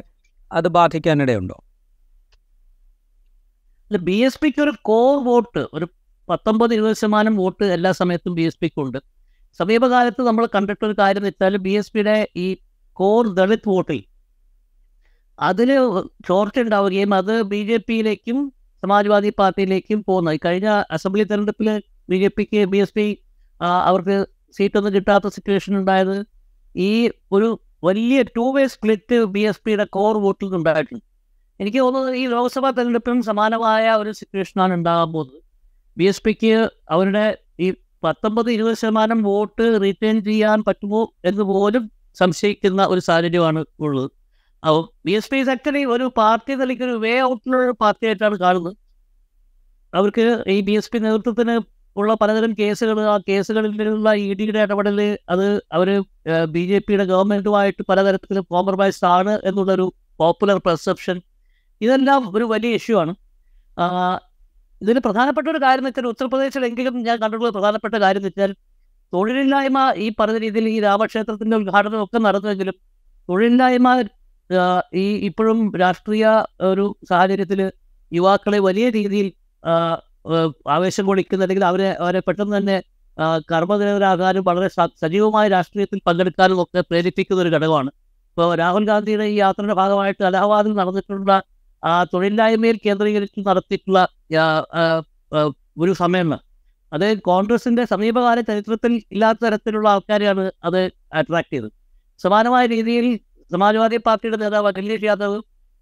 അത് 0.51 0.67
ബാധിക്കാനിടയുണ്ടോ? 0.77 1.57
അല്ല 3.89 3.99
ബി 4.07 4.15
എസ് 4.27 4.39
പിക്ക് 4.41 4.61
ഒരു 4.65 4.73
കോർ 4.89 5.13
വോട്ട് 5.27 5.61
ഒരു 5.75 5.85
പത്തൊമ്പത് 6.29 6.71
ഇരുപത് 6.77 6.95
ശതമാനം 7.01 7.33
വോട്ട് 7.41 7.65
എല്ലാ 7.75 7.91
സമയത്തും 7.99 8.33
ബി 8.39 8.45
എസ് 8.49 8.59
പിക്ക് 8.63 8.79
ഉണ്ട്. 8.83 8.97
സമീപകാലത്ത് 9.59 10.21
നമ്മൾ 10.27 10.43
കണ്ടിട്ടൊരു 10.55 10.95
കാര്യം 11.01 11.21
എന്ന് 11.21 11.31
വെച്ചാൽ 11.31 11.53
ബി 11.65 11.73
എസ് 11.79 11.91
പിയുടെ 11.93 12.15
ഈ 12.45 12.47
കോർ 12.97 13.23
ദളിത് 13.37 13.67
വോട്ടിൽ 13.71 13.99
അതിന് 15.39 15.75
ചോർച്ച 16.27 16.59
ഉണ്ടാവുകയും 16.65 17.11
അത് 17.19 17.33
ബി 17.51 17.61
ജെ 17.69 17.77
പിയിലേക്കും 17.87 18.37
സമാജ്വാദി 18.83 19.29
പാർട്ടിയിലേക്കും 19.41 19.99
പോകുന്നു. 20.07 20.31
കഴിഞ്ഞ 20.45 20.69
അസംബ്ലി 20.95 21.23
തെരഞ്ഞെടുപ്പിൽ 21.29 21.69
ബി 22.11 22.17
ജെ 22.23 22.29
പിക്ക് 22.37 22.61
ബി 22.73 22.79
എസ് 22.85 22.95
പി 22.97 23.05
അവർക്ക് 23.89 24.15
സീറ്റൊന്നും 24.57 24.93
കിട്ടാത്ത 24.97 25.27
സിറ്റുവേഷൻ 25.37 25.73
ഉണ്ടായത് 25.81 26.17
ഈ 26.75 26.91
ഒരു 27.35 27.49
വലിയ 27.87 28.19
two 28.37 28.45
way 28.55 28.63
split 28.75 29.17
B 29.35 29.41
S 29.51 29.63
പിയുടെ 29.65 29.85
കോർ 29.97 30.15
വോട്ടിൽ 30.25 30.55
ഉണ്ടായിട്ടുണ്ട് 30.59 31.05
എനിക്ക് 31.59 31.79
തോന്നുന്നത് 31.83 32.15
ഈ 32.15 32.23
ലോക്സഭാ 32.27 32.69
തെരഞ്ഞെടുപ്പിനും 32.69 33.21
സമാനമായ 33.23 33.85
ഒരു 34.01 34.11
സിറ്റുവേഷനാണ് 34.11 34.73
ഉണ്ടാകാൻ 34.73 35.09
പോകുന്നത്. 35.13 35.39
ബി 35.97 36.03
എസ് 36.03 36.23
പിക്ക് 36.25 36.51
അവരുടെ 36.89 37.25
ഈ 37.59 37.67
പത്തൊമ്പത് 38.03 38.49
ഇരുപത് 38.55 38.77
ശതമാനം 38.81 39.19
വോട്ട് 39.29 39.65
റീറ്റെയിൻ 39.83 40.17
ചെയ്യാൻ 40.23 40.59
പറ്റുമോ 40.67 41.01
എന്ന് 41.25 41.43
പോലും 41.43 41.83
സംശയിക്കുന്ന 42.19 42.81
ഒരു 42.85 42.99
സാഹചര്യമാണ് 42.99 43.61
ഉള്ളത്. 43.85 44.09
അപ്പോൾ 44.63 44.83
ബി 45.05 45.13
എസ് 45.19 45.31
പി 45.31 45.39
സെക്ടറി 45.43 45.81
ഒരു 45.95 46.05
പാർട്ടി 46.19 46.53
നിലയ്ക്ക് 46.61 46.83
ഒരു 46.83 46.95
വേ 47.05 47.13
ഔട്ടിലുള്ള 47.31 47.73
പാർട്ടിയായിട്ടാണ് 47.83 48.37
കാണുന്നത്. 48.39 48.77
അവർക്ക് 49.93 50.25
ഈ 50.55 50.59
ബി 50.61 50.73
എസ് 50.79 50.91
പി 50.93 50.99
നേതൃത്വത്തിന് 50.99 51.55
ഉള്ള 51.95 52.11
പലതരം 52.21 52.51
കേസുകൾ 52.59 52.97
ആ 53.13 53.17
കേസുകളിലുള്ള 53.29 54.09
ഇ 54.23 54.25
ഡിയുടെ 54.39 54.59
ഇടപെടൽ 54.65 54.99
അത് 55.29 55.45
അവർ 55.71 55.89
ബി 56.55 56.63
ജെ 56.71 56.79
പിയുടെ 56.79 57.05
ഗവൺമെന്റുമായിട്ട് 57.11 57.83
പലതരത്തിലും 57.89 58.45
കോംപ്രമൈസ് 58.53 59.01
ആണ് 59.05 59.33
എന്നുള്ളൊരു 59.43 59.87
പോപ്പുലർ 60.19 60.57
പെർസെപ്ഷൻ 60.67 61.17
ഇതെല്ലാം 61.81 62.21
ഒരു 62.35 62.45
വലിയ 62.53 62.79
ഇഷ്യൂ 62.79 62.95
ആണ്. 63.03 63.13
ഇതിൽ 64.81 64.97
പ്രധാനപ്പെട്ട 65.07 65.47
ഒരു 65.53 65.59
കാര്യം 65.65 65.81
എന്ന് 65.83 65.91
വെച്ചാൽ 65.91 66.07
ഉത്തർപ്രദേശിലെങ്കിലും 66.13 66.95
ഞാൻ 67.07 67.17
കണ്ടിട്ടുള്ള 67.23 67.51
പ്രധാനപ്പെട്ട 67.57 67.95
കാര്യം 68.05 68.21
എന്ന് 68.21 68.31
വെച്ചാൽ 68.31 68.51
തൊഴിലില്ലായ്മ 69.13 69.79
ഈ 70.05 70.07
പറഞ്ഞ 70.19 70.37
രീതിയിൽ 70.45 70.67
ഈ 70.75 70.77
രാമക്ഷേത്രത്തിന്റെ 70.87 71.55
ഉദ്ഘാടനം 71.61 72.01
ഒക്കെ 72.05 72.19
നടന്നുവെങ്കിലും 72.27 72.75
തൊഴിലില്ലായ്മ 73.29 73.89
ഈ 75.03 75.05
ഇപ്പോഴും 75.29 75.59
രാഷ്ട്രീയ 75.83 76.25
ഒരു 76.71 76.85
സാഹചര്യത്തിൽ 77.11 77.61
യുവാക്കളെ 78.11 78.59
വലിയ 78.67 78.85
രീതിയിൽ 78.97 79.27
ആവേശം 80.75 81.05
കൊള്ളിക്കുന്ന 81.09 81.43
അല്ലെങ്കിൽ 81.45 81.65
അവരെ 81.71 81.89
അവരെ 82.03 82.21
പെട്ടെന്ന് 82.27 82.55
തന്നെ 82.57 82.77
കർമ്മനിരതരാകാനും 83.51 84.43
വളരെ 84.49 84.67
സജീവമായ 85.03 85.45
രാഷ്ട്രീയത്തിൽ 85.55 85.99
പങ്കെടുക്കാനും 86.07 86.57
ഒക്കെ 86.63 86.81
പ്രേരിപ്പിക്കുന്ന 86.89 87.39
ഒരു 87.45 87.51
ഘടകമാണ്. 87.55 87.89
ഇപ്പോൾ 88.31 88.49
രാഹുൽ 88.61 88.83
ഗാന്ധിയുടെ 88.91 89.25
ഈ 89.33 89.35
യാത്രയുടെ 89.43 89.75
ഭാഗമായിട്ട് 89.81 90.23
അലഹബാദിൽ 90.29 90.73
നടന്നിട്ടുള്ള 90.81 91.31
തൊഴിലില്ലായ്മയിൽ 92.13 92.77
കേന്ദ്രീകരിച്ച് 92.85 93.41
നടത്തിയിട്ടുള്ള 93.49 93.97
ഒരു 95.83 95.93
സമയമാണ് 96.01 96.43
അത് 96.91 97.05
കോൺഗ്രസിന്റെ 97.29 97.83
സമീപകാല 97.91 98.39
ചരിത്രത്തിൽ 98.49 98.93
ഇല്ലാത്ത 99.13 99.39
തരത്തിലുള്ള 99.45 99.87
ആൾക്കാരെയാണ് 99.93 100.43
അത് 100.67 100.79
അട്രാക്ട് 101.19 101.51
ചെയ്തത്. 101.53 101.71
സമാനമായ 102.23 102.65
രീതിയിൽ 102.73 103.05
സമാജ്വാദി 103.51 103.97
പാർട്ടിയുടെ 104.07 104.37
നേതാവ് 104.43 104.67
അഖിലേഷ് 104.71 105.07
യാദവ് 105.09 105.37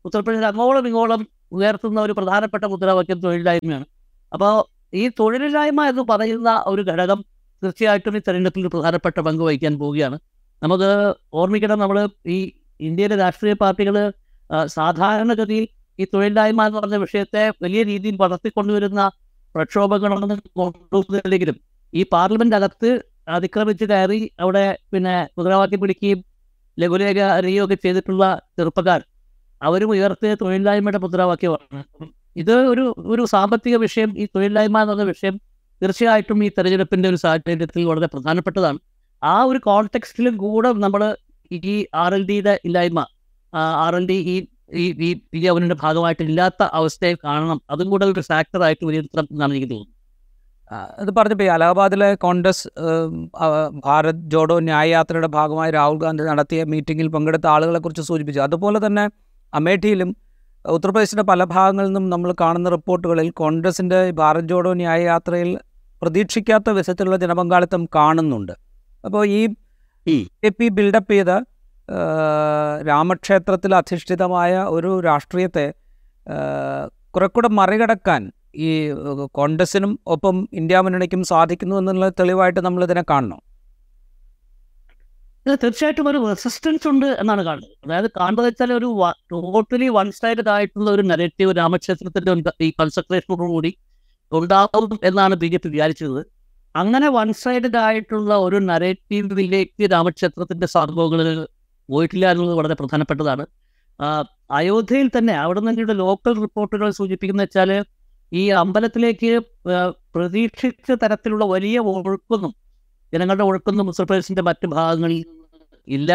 ഉത്തർപ്രദേശിൽ 0.06 0.48
അങ്ങോളം 0.52 0.88
ഇങ്ങോളം 0.90 1.22
ഉയർത്തുന്ന 1.58 2.00
ഒരു 2.06 2.14
പ്രധാനപ്പെട്ട 2.18 2.66
മുദ്രാവാക്യം 2.74 3.20
തൊഴിലില്ലായ്മയാണ്. 3.24 3.86
അപ്പോൾ 4.32 4.54
ഈ 5.02 5.04
തൊഴിലില്ലായ്മ 5.20 5.82
എന്ന് 5.92 6.04
പറയുന്ന 6.12 6.50
ഒരു 6.72 6.82
ഘടകം 6.92 7.20
തീർച്ചയായിട്ടും 7.62 8.16
ഈ 8.18 8.22
തെരഞ്ഞെടുപ്പിൽ 8.28 8.68
പ്രധാനപ്പെട്ട 8.76 9.18
പങ്ക് 9.28 9.44
വഹിക്കാൻ 9.48 9.74
പോവുകയാണ്. 9.82 10.18
നമുക്ക് 10.62 10.90
ഓർമ്മിക്കണം 11.40 11.80
നമ്മൾ 11.84 11.98
ഈ 12.36 12.38
ഇന്ത്യയിലെ 12.88 13.16
രാഷ്ട്രീയ 13.24 13.56
പാർട്ടികൾ 13.64 13.96
സാധാരണഗതിയിൽ 14.78 15.66
ഈ 16.00 16.06
തൊഴിലില്ലായ്മ 16.14 16.62
എന്ന് 16.68 16.78
പറഞ്ഞ 16.80 16.98
വിഷയത്തെ 17.06 17.44
വലിയ 17.64 17.82
രീതിയിൽ 17.84 18.16
വളർത്തിക്കൊണ്ടുവരുന്ന 18.24 19.02
പ്രക്ഷോഭങ്ങളാണ് 19.56 20.36
കൊണ്ടുവന്നില്ലെങ്കിലും 20.60 21.58
ഈ 21.94 22.04
പാർലമെന്റ് 22.14 22.58
അകത്ത് 22.60 22.90
അതിക്രമിച്ച് 23.36 23.86
കയറി 23.92 24.20
അവിടെ 24.40 24.66
പിന്നെ 24.94 25.16
മുദ്രാവാക്യം 25.38 25.82
പിടിക്കുകയും 25.84 26.20
ലഘുലേഖ 26.78 27.20
അറിയുകയൊക്കെ 27.38 27.78
ചെയ്തിട്ടുള്ള 27.86 28.24
ചെറുപ്പക്കാർ 28.58 29.02
അവരും 29.62 29.90
ഉയർത്തിയ 29.90 30.32
തൊഴിലില്ലായ്മയുടെ 30.42 31.00
മുദ്രാവാക്യമാണ്. 31.06 31.68
ഇത് 32.36 32.56
ഒരു 32.72 32.84
ഒരു 33.14 33.24
സാമ്പത്തിക 33.26 33.76
വിഷയം 33.86 34.10
ഈ 34.22 34.26
തൊഴിലില്ലായ്മ 34.36 34.82
എന്ന 34.86 35.06
വിഷയം 35.12 35.36
തീർച്ചയായിട്ടും 35.82 36.40
ഈ 36.46 36.50
തെരഞ്ഞെടുപ്പിന്റെ 36.58 37.08
ഒരു 37.12 37.20
സാഹചര്യത്തിൽ 37.26 37.84
വളരെ 37.92 38.08
പ്രധാനപ്പെട്ടതാണ്. 38.14 38.80
ആ 39.22 39.36
ഒരു 39.50 39.60
കോൺടെക്സ്റ്റിലും 39.70 40.36
കൂടെ 40.44 40.70
നമ്മൾ 40.86 41.02
ഈ 41.52 41.76
ആർ 42.04 42.14
എൽ 42.18 42.24
ഡിയുടെ 42.30 42.54
ഇല്ലായ്മ 42.68 43.00
ആർ 43.86 43.96
എൽ 43.96 44.06
ഡി 44.12 44.18
ഈ 44.34 44.36
ഈ 44.70 44.86
ഈ 45.08 45.10
പി 45.32 45.40
അവനിന്റെ 45.52 45.78
ഭാഗമായിട്ട് 45.82 46.24
ഇല്ലാത്ത 46.30 46.62
അവസ്ഥയെ 46.80 47.16
കാണണം. 47.26 47.60
അതും 47.74 47.88
കൂടെ 47.94 48.06
ഒരു 48.14 48.24
ഫാക്ടറായിട്ട് 48.30 48.84
വിലയിരുത്തണം 48.88 49.28
എന്നാണ് 49.34 49.54
എനിക്ക് 49.56 49.70
തോന്നുന്നത്. 49.72 49.92
അത് 50.72 51.02
ഇത് 51.04 51.12
പറഞ്ഞപ്പോൾ 51.18 51.44
ഈ 51.44 51.50
അലഹബാദിലെ 51.56 52.10
കോൺഗ്രസ് 52.26 52.64
ഭാരത് 53.86 54.22
ജോഡോ 54.34 54.56
ന്യായ 54.68 54.88
യാത്രയുടെ 54.96 55.30
ഭാഗമായി 55.38 55.72
രാഹുൽ 55.78 55.98
ഗാന്ധി 56.04 56.24
നടത്തിയ 56.32 56.62
മീറ്റിംഗിൽ 56.74 57.08
പങ്കെടുത്ത 57.16 57.48
ആളുകളെക്കുറിച്ച് 57.56 58.04
സൂചിപ്പിച്ചു. 58.10 58.42
അതുപോലെ 58.48 58.80
തന്നെ 58.86 59.06
അമേഠിയിലും 59.54 60.10
ഉത്തർപ്രദേശിന്റെ 60.66 61.26
പല 61.32 61.42
ഭാഗങ്ങളിൽ 61.56 61.88
നിന്നും 61.88 62.06
നമ്മൾ 62.14 62.30
കാണുന്ന 62.44 62.68
റിപ്പോർട്ടുകളിൽ 62.76 63.28
കോൺഗ്രസിന്റെ 63.42 64.00
ഭാരത് 64.22 64.48
ജോഡോ 64.52 64.72
ന്യായ 64.82 65.00
യാത്രയിൽ 65.12 65.52
പ്രതീക്ഷിക്കാത്ത 66.02 66.70
വിധത്തിലുള്ള 66.78 67.18
ജനപങ്കാളിത്തം 67.24 67.82
കാണുന്നുണ്ട്. 67.98 68.54
അപ്പോൾ 69.04 69.24
ഈ 69.36 69.42
പി 70.60 70.68
ബിൽഡപ്പ് 70.78 71.14
ചെയ്ത 71.14 71.32
രാമക്ഷേത്രത്തിൽ 72.90 73.72
അധിഷ്ഠിതമായ 73.82 74.54
ഒരു 74.76 74.92
രാഷ്ട്രീയത്തെ 75.10 75.66
കുറെക്കൂടെ 77.16 77.50
മറികടക്കാൻ 77.60 78.22
ഈ 78.68 78.70
കോൺഗ്രസിനും 79.40 79.92
ഒപ്പം 80.14 80.36
ഇന്ത്യ 80.60 80.80
മുന്നണിക്കും 80.86 81.22
സാധിക്കുന്നു 81.32 81.76
എന്നുള്ള 81.82 82.06
തെളിവായിട്ട് 82.20 82.62
നമ്മൾ 82.68 82.84
ഇതിനെ 82.88 83.04
കാണണം. 83.12 83.40
ഇത് 85.46 85.56
തീർച്ചയായിട്ടും 85.64 86.08
ഒരു 86.10 86.20
റെസിസ്റ്റൻസ് 86.30 86.86
ഉണ്ട് 86.92 87.06
എന്നാണ് 87.22 87.42
കാണുന്നത്. 87.48 87.74
അതായത് 87.86 88.10
കാണുന്നത് 88.20 88.46
വെച്ചാൽ 88.50 88.72
ഒരു 88.74 88.88
ടോട്ടലി 89.32 89.88
വൺ 89.98 90.08
സൈഡഡ് 90.20 90.52
ആയിട്ടുള്ള 90.56 90.88
ഒരു 90.96 91.04
നെഗറ്റീവ് 91.12 91.52
രാമക്ഷേത്രത്തിന്റെ 91.60 92.52
ഈ 92.68 92.70
കൺസെൻട്രേഷനോടുകൂടി 92.80 93.72
ഉണ്ടാവും 94.32 94.94
എന്നാണ് 95.10 95.36
ബി 95.42 95.50
ജെ 95.54 95.58
പി 95.64 95.70
വിചാരിച്ചത്. 95.76 96.22
അങ്ങനെ 96.76 97.08
വൺ 97.18 97.30
സൈഡഡ് 97.44 97.80
ആയിട്ടുള്ള 97.86 98.32
ഒരു 98.46 98.58
നരേറ്റീവിലേക്ക് 98.70 99.84
രാമക്ഷേത്രത്തിന്റെ 99.94 100.68
സംഭവങ്ങളിൽ 100.78 101.30
പോയിട്ടില്ല 101.90 102.26
എന്നുള്ളത് 102.32 102.58
വളരെ 102.60 102.76
പ്രധാനപ്പെട്ടതാണ്. 102.82 103.46
അയോധ്യയിൽ 104.60 105.10
തന്നെ 105.18 105.34
അവിടെ 105.44 105.62
നിന്നുള്ള 105.66 105.94
ലോക്കൽ 106.04 106.34
റിപ്പോർട്ടുകൾ 106.46 106.88
സൂചിപ്പിക്കുന്ന 107.00 107.44
വെച്ചാൽ 107.46 107.72
ഈ 108.32 108.44
അമ്പലത്തിലേക്ക് 108.62 109.32
പ്രതീക്ഷിച്ച 110.16 110.92
തരത്തിലുള്ള 111.04 111.46
വലിയ 111.56 111.78
ഒഴുക്കൊന്നും 111.92 112.54
ജനങ്ങളുടെ 113.14 113.46
ഒഴുക്കൊന്നും 113.50 113.88
ഉത്തർപ്രദേശിന്റെ 113.92 114.44
മറ്റു 114.50 114.68
ഭാഗങ്ങളിൽ 114.76 115.22
ഇല്ല. 115.88 116.12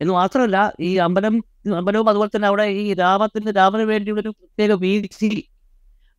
എന്ന് 0.00 0.12
മാത്രമല്ല 0.20 0.58
ഈ 0.88 0.90
അമ്പലം 1.06 1.34
അമ്പലവും 1.78 2.08
അതുപോലെ 2.10 2.30
തന്നെ 2.34 2.48
അവിടെ 2.50 2.64
ഈ 2.82 2.84
രാമത്തിന് 3.00 3.52
രാമന് 3.58 3.84
വേണ്ടിയുള്ള 3.92 4.20
ഒരു 4.24 4.32
പ്രത്യേക 4.40 4.72
വീതി 4.84 5.30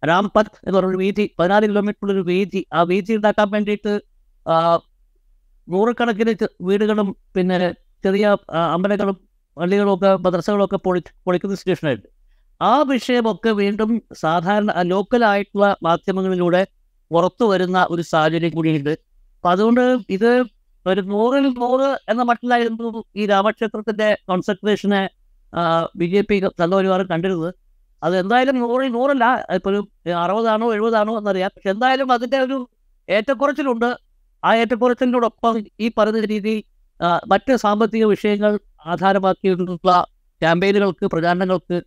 രാംപത്ത് 0.03 0.57
എന്ന് 0.65 0.75
പറഞ്ഞൊരു 0.77 1.00
വീതി 1.03 1.24
പതിനാല് 1.39 1.65
കിലോമീറ്റർ 1.69 2.12
ഒരു 2.15 2.24
വീതി 2.31 2.62
ആ 2.77 2.81
വീതി 2.91 3.12
ഉണ്ടാക്കാൻ 3.17 3.48
വേണ്ടിയിട്ട് 3.55 3.93
നൂറുകണക്കിന് 5.67 6.33
വീടുകളും 6.67 7.09
പിന്നെ 7.36 7.57
ചെറിയ 8.03 8.25
അമ്പലങ്ങളും 8.75 9.18
പള്ളികളും 9.58 9.91
ഒക്കെ 9.94 10.10
മദ്രസകളൊക്കെ 10.25 10.77
പൊളി 10.86 11.01
പൊളിക്കുന്ന 11.25 11.56
സിറ്റുവേഷനായിട്ട് 11.62 12.08
ആ 12.62 12.74
വിഷയമൊക്കെ 12.91 13.51
വീണ്ടും 13.62 13.91
സാധാരണ 14.24 14.72
ലോക്കലായിട്ടുള്ള 14.91 15.68
മാധ്യമങ്ങളിലൂടെ 15.88 16.62
പുറത്തു 17.12 17.46
വരുന്ന 17.51 17.77
ഒരു 17.89 18.03
സാഹചര്യം 18.12 18.51
കൂടിയുണ്ട്. 18.56 18.94
അപ്പൊ 19.38 19.50
അതുകൊണ്ട് 19.51 19.84
ഇത് 20.15 20.32
ഒരു 20.86 21.01
നൂറിൽ 21.12 21.46
നൂറ് 21.62 21.88
എന്ന 22.12 22.22
മട്ടിലായിരുന്നു 22.29 22.89
ഈ 23.15 23.25
രാമക്ഷേത്രത്തിന്റെ 23.32 24.08
കോൺസെൻട്രേഷനെ 24.29 25.01
ബി 26.00 26.08
ജെ 26.13 26.22
പി 26.29 26.36
നല്ലൊരുപാട് 26.62 27.03
കണ്ടിരുന്നത്. 27.12 27.51
അത് 28.01 28.15
എന്തായാലും 28.22 28.56
നൂറിൽ 28.63 28.91
നൂറല്ല 28.98 29.25
ഇപ്പൊ 29.58 29.70
ഒരു 29.72 29.79
അറുപതാണോ 30.24 30.68
എഴുപതാണോ 30.75 31.13
എന്നറിയാം. 31.20 31.51
പക്ഷെ 31.56 31.70
എന്തായാലും 31.75 32.10
അതിന്റെ 32.15 32.39
ഒരു 32.46 32.58
ഏറ്റക്കുറച്ചിലുണ്ട്. 33.08 33.89
ആ 34.44 34.50
ഏറ്റക്കുറച്ചിലിനോടൊപ്പം 34.62 35.56
ഈ 35.79 35.88
പറഞ്ഞ 35.98 36.20
രീതി 36.34 36.56
മറ്റ് 37.27 37.53
സാമ്പത്തിക 37.56 38.06
വിഷയങ്ങൾ 38.06 38.60
ആധാരമാക്കിയിട്ടുള്ള 38.86 39.91
ക്യാമ്പയിനുകൾക്ക് 40.41 41.06
പ്രചാരണങ്ങൾക്ക് 41.06 41.77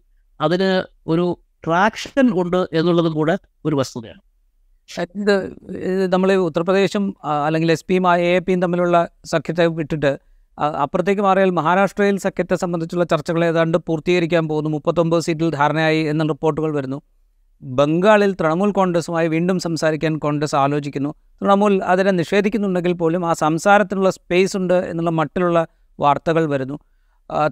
അതിന് 0.41 0.71
ഒരു 1.07 1.25
ട്രാക്ഷൻ 1.65 2.27
ഉണ്ട് 2.43 2.61
എന്നുള്ളതും 2.73 3.13
കൂടെ 3.13 3.35
ഒരു 3.65 3.75
വസ്തുതയാണ്. 3.75 4.23
ഇത് 5.17 5.35
നമ്മൾ 6.13 6.33
ഉത്തർപ്രദേശും 6.33 7.05
അല്ലെങ്കിൽ 7.47 7.73
എസ് 7.73 7.87
പിയും 7.89 8.07
എ 8.15 8.39
പിയും 8.39 8.61
തമ്മിലുള്ള 8.63 9.09
സഖ്യത്തെ 9.25 9.67
വിട്ടിട്ട് 9.67 10.13
അപ്പുറത്തേക്ക് 10.83 11.23
മാറിയാൽ 11.23 11.51
മഹാരാഷ്ട്രയിൽ 11.51 12.17
സഖ്യത്തെ 12.19 12.57
സംബന്ധിച്ചുള്ള 12.63 13.05
ചർച്ചകൾ 13.05 13.45
ഏതാണ്ട് 13.45 13.79
പൂർത്തീകരിക്കാൻ 13.79 14.45
പോകുന്നു. 14.49 14.71
മുപ്പത്തൊമ്പത് 14.71 15.23
സീറ്റിൽ 15.27 15.51
ധാരണയായി 15.51 16.03
എന്ന 16.13 16.27
റിപ്പോർട്ടുകൾ 16.33 16.75
വരുന്നു. 16.79 16.99
ബംഗാളിൽ 17.63 18.35
തൃണമൂൽ 18.35 18.71
കോൺഗ്രസുമായി 18.73 19.29
വീണ്ടും 19.29 19.59
സംസാരിക്കാൻ 19.59 20.19
കോൺഗ്രസ് 20.19 20.57
ആലോചിക്കുന്നു. 20.57 21.15
തൃണമൂൽ 21.43 21.83
അതിനെ 21.83 22.11
നിഷേധിക്കുന്നുണ്ടെങ്കിൽ 22.11 22.93
പോലും 22.93 23.27
ആ 23.27 23.33
സംസാരത്തിനുള്ള 23.33 24.11
സ്പേസ് 24.11 24.57
ഉണ്ട് 24.57 24.75
എന്നുള്ള 24.75 25.11
മട്ടിലുള്ള 25.11 25.67
വാർത്തകൾ 26.01 26.47
വരുന്നു. 26.47 26.79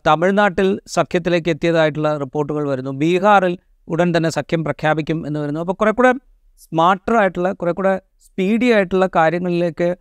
തമിഴ്നാട്ടിൽ 0.06 0.80
സഖ്യത്തിലേക്ക് 0.86 1.50
എത്തിയതായിട്ടുള്ള 1.50 2.18
റിപ്പോർട്ടുകൾ 2.18 2.68
വരുന്നു. 2.68 2.90
ബീഹാറിൽ 2.90 3.58
ഉടൻ 3.88 4.16
തന്നെ 4.16 4.28
സഖ്യം 4.28 4.64
പ്രഖ്യാപിക്കും 4.64 5.26
എന്ന് 5.26 5.40
വരുന്നു. 5.40 5.60
അപ്പോൾ 5.60 5.72
കുറെ 5.72 5.90
കൂടെ 5.90 6.12
സ്മാർട്ടർ 6.58 7.16
ആയിട്ടുള്ള 7.16 7.52
കുറെ 7.52 7.72
കൂടെ 7.72 8.00
സ്പീഡി 8.24 8.66
ആയിട്ടുള്ള 8.66 9.08
കാര്യങ്ങളിലേക്ക് 9.16 9.96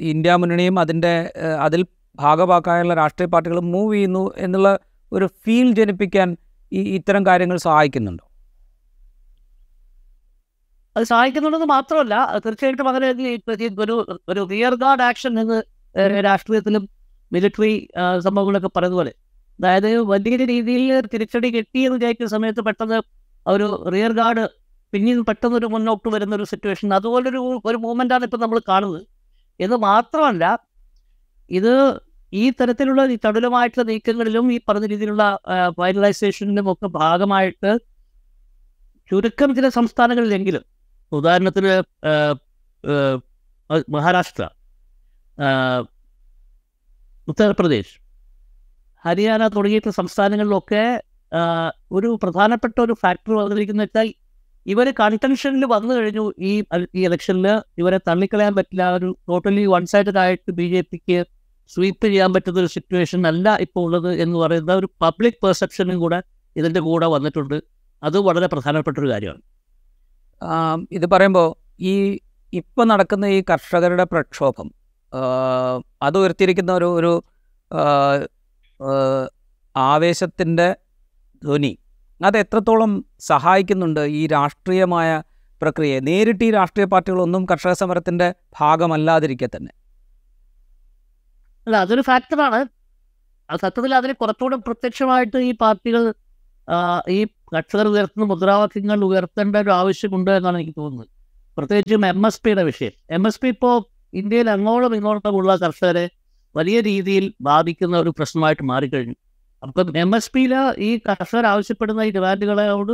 ഇന്ത്യ 0.00 0.34
മുന്നണിയും 0.34 0.78
അതിന്റെ 0.78 1.32
അതിൽ 1.60 1.86
ഭാഗഭാക്കായുള്ള 2.20 2.94
രാഷ്ട്രീയ 2.94 3.28
പാർട്ടികളും 3.28 3.72
മൂവ് 3.72 3.94
ചെയ്യുന്നു 3.94 4.30
എന്നുള്ള 4.36 4.78
ഒരു 5.12 5.26
ഫീൽ 5.26 5.72
ജനിപ്പിക്കാൻ 5.72 6.36
ഈ 6.72 6.80
ഇത്തരം 6.80 7.26
കാര്യങ്ങൾ 7.26 7.56
സഹായിക്കുന്നുണ്ടോ. 7.56 8.25
അത് 10.96 11.04
സഹായിക്കുന്നുണ്ടെന്ന് 11.04 11.66
മാത്രമല്ല 11.66 12.14
തീർച്ചയായിട്ടും 12.44 12.88
അങ്ങനെ 12.88 13.08
ഒരു 13.78 13.96
ഒരു 14.28 14.42
റിയർ 14.50 14.74
ഗാർഡ് 14.74 15.02
ആക്ഷൻ 15.02 15.40
എന്ന് 15.40 15.58
രാഷ്ട്രീയത്തിലും 16.24 16.84
മിലിറ്ററി 17.32 17.72
സംഭവങ്ങളൊക്കെ 18.24 18.70
പറയുന്നതുപോലെ 18.76 19.12
അതായത് 19.58 20.00
വലിയ 20.04 20.36
രീതിയിൽ 20.44 21.06
തിരിച്ചടി 21.06 21.48
കിട്ടി 21.50 21.80
എന്ന് 21.80 21.96
വിചാരിക്കുന്ന 21.98 22.30
സമയത്ത് 22.30 22.60
പെട്ടെന്ന് 22.60 22.98
ഒരു 23.46 23.66
റിയർ 23.92 24.12
ഗാർഡ് 24.12 24.44
പിന്നീട് 24.92 25.20
പെട്ടെന്ന് 25.26 25.56
ഒരു 25.56 25.66
മുന്നോട്ട് 25.66 26.08
വരുന്ന 26.08 26.34
ഒരു 26.34 26.44
സിറ്റുവേഷൻ 26.44 26.94
അതുപോലൊരു 26.94 27.40
ഒരു 27.64 27.76
മൂവ്മെന്റാണ് 27.76 28.24
ഇപ്പം 28.24 28.40
നമ്മൾ 28.40 28.58
കാണുന്നത്. 28.68 29.06
എന്ന് 29.60 29.76
മാത്രമല്ല 29.76 30.44
ഇത് 31.50 31.72
ഈ 32.32 32.50
തരത്തിലുള്ള 32.50 33.02
ഈ 33.06 33.18
തടുലമായിട്ടുള്ള 33.26 33.84
നീക്കങ്ങളിലും 33.86 34.46
ഈ 34.52 34.60
പറഞ്ഞ 34.68 34.86
രീതിയിലുള്ള 34.86 35.24
ഫൈനലൈസേഷനിലും 35.76 36.72
ഒക്കെ 36.72 36.86
ഭാഗമായിട്ട് 36.86 37.78
ചുരുക്കം 39.10 39.50
ചില 39.54 39.68
സംസ്ഥാനങ്ങളിലെങ്കിലും 39.68 40.64
ഉദാഹരണത്തിന് 41.12 41.74
മഹാരാഷ്ട്ര 43.96 44.44
ഉത്തർപ്രദേശ് 47.28 47.94
ഹരിയാന 49.04 49.42
തുടങ്ങിയിട്ടുള്ള 49.56 49.96
സംസ്ഥാനങ്ങളിലൊക്കെ 50.02 50.84
ഒരു 51.96 52.08
പ്രധാനപ്പെട്ട 52.22 52.76
ഒരു 52.86 52.94
ഫാക്ടർ 53.02 53.32
വന്നിരിക്കുന്ന 53.40 53.84
വെച്ചാൽ 53.86 54.08
ഇവർ 54.66 54.86
കൺടെൻഷനിൽ 55.00 55.64
വന്നു 55.74 55.92
കഴിഞ്ഞു 55.96 56.24
ഈ 56.48 56.52
ഈ 56.98 57.02
ഇലക്ഷനിൽ 57.08 57.46
ഇവരെ 57.80 57.98
തള്ളിക്കളയാൻ 58.08 58.52
പറ്റില്ല. 58.58 58.84
ഒരു 58.98 59.08
ടോട്ടലി 59.28 59.64
വൺ 59.74 59.84
സൈഡഡ് 59.92 60.20
ആയിട്ട് 60.22 60.52
ബി 60.60 60.66
ജെ 60.72 60.80
പിക്ക് 60.92 61.18
സ്വീപ്പ് 61.70 62.06
ചെയ്യാൻ 62.06 62.30
പറ്റുന്ന 62.34 62.58
ഒരു 62.64 62.70
സിറ്റുവേഷൻ 62.76 63.20
അല്ല 63.30 63.54
ഇപ്പോൾ 63.64 63.84
ഉള്ളത് 63.86 64.10
എന്ന് 64.24 64.36
പറയുന്ന 64.42 64.72
ഒരു 64.80 64.88
പബ്ലിക് 65.04 65.38
പെർസെപ്ഷനും 65.44 65.98
കൂടെ 66.04 66.18
ഇതിന്റെ 66.56 66.80
കൂടെ 66.88 67.06
വന്നിട്ടുണ്ട്. 67.14 67.56
അത് 68.02 68.18
വളരെ 68.28 68.48
പ്രധാനപ്പെട്ട 68.54 68.96
ഒരു 69.02 69.10
കാര്യമാണ്. 69.12 69.42
ഇത് 70.96 71.06
പറയുമ്പോൾ 71.12 71.48
ഈ 71.92 71.94
ഇപ്പം 72.52 72.88
നടക്കുന്ന 72.88 73.24
ഈ 73.36 73.44
കർഷകരുടെ 73.50 74.04
പ്രക്ഷോഭം 74.04 74.68
അത് 76.02 76.16
ഉയർത്തിയിരിക്കുന്ന 76.18 76.72
ഒരു 76.78 76.88
ഒരു 76.98 77.12
ആവേശത്തിന്റെ 79.76 80.68
ധ്വനി 81.42 81.72
അത് 82.20 82.36
എത്രത്തോളം 82.38 82.92
സഹായിക്കുന്നുണ്ട് 83.30 84.00
ഈ 84.18 84.22
രാഷ്ട്രീയമായ 84.26 85.08
പ്രക്രിയയെ? 85.62 85.98
നേരിട്ട് 86.00 86.44
ഈ 86.44 86.50
രാഷ്ട്രീയ 86.50 86.86
പാർട്ടികളൊന്നും 86.94 87.42
കർഷക 87.50 87.72
സമരത്തിന്റെ 87.72 88.28
ഭാഗമല്ലാതിരിക്കെ 88.60 89.48
തന്നെ. 89.56 89.72
അല്ല 91.66 91.76
അതൊരു 91.84 92.02
ഫാക്ടറാണ്. 92.02 92.60
സത്യത്തിൽ 93.48 93.92
അതിന് 93.94 94.12
കുറച്ചുകൂടെ 94.12 94.56
പ്രത്യക്ഷമായിട്ട് 94.66 95.38
ഈ 95.48 95.52
പാർട്ടികൾ 95.62 96.02
ഈ 97.08 97.24
കർഷകർ 97.54 97.86
ഉയർത്തുന്ന 97.86 98.26
മുദ്രാവാക്യങ്ങൾ 98.26 99.04
ഉയർത്തേണ്ട 99.04 99.56
ഒരു 99.56 99.70
ആവശ്യമുണ്ട് 99.70 100.30
എന്നാണ് 100.30 100.58
എനിക്ക് 100.58 100.80
തോന്നുന്നത്. 100.80 101.08
പ്രത്യേകിച്ചും 101.58 102.06
എം 102.06 102.26
എസ് 102.26 102.42
പിയുടെ 102.44 102.62
വിഷയം. 102.62 102.92
എം 103.10 103.26
എസ് 103.26 103.40
പി 103.40 103.48
ഇപ്പോൾ 103.48 103.84
ഇന്ത്യയിൽ 104.14 104.50
അങ്ങോളം 104.50 104.94
ഇങ്ങോട്ടുമുള്ള 104.94 105.56
കർഷകരെ 105.56 106.10
വലിയ 106.54 106.80
രീതിയിൽ 106.80 107.34
ബാധിക്കുന്ന 107.40 107.98
ഒരു 107.98 108.12
പ്രശ്നമായിട്ട് 108.18 108.62
മാറിക്കഴിഞ്ഞു. 108.62 109.14
അപ്പം 109.62 109.96
എം 109.96 110.16
എസ് 110.16 110.30
പിയിൽ 110.32 110.52
ഈ 110.78 110.98
കർഷകർ 111.08 111.46
ആവശ്യപ്പെടുന്ന 111.46 112.00
ഈ 112.02 112.10
ഡിമാൻഡുകളോട് 112.10 112.92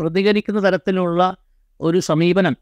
പ്രതികരിക്കുന്ന 0.00 0.68
തരത്തിലുള്ള 0.68 1.36
ഒരു 1.80 1.98
സമീപനം 1.98 2.56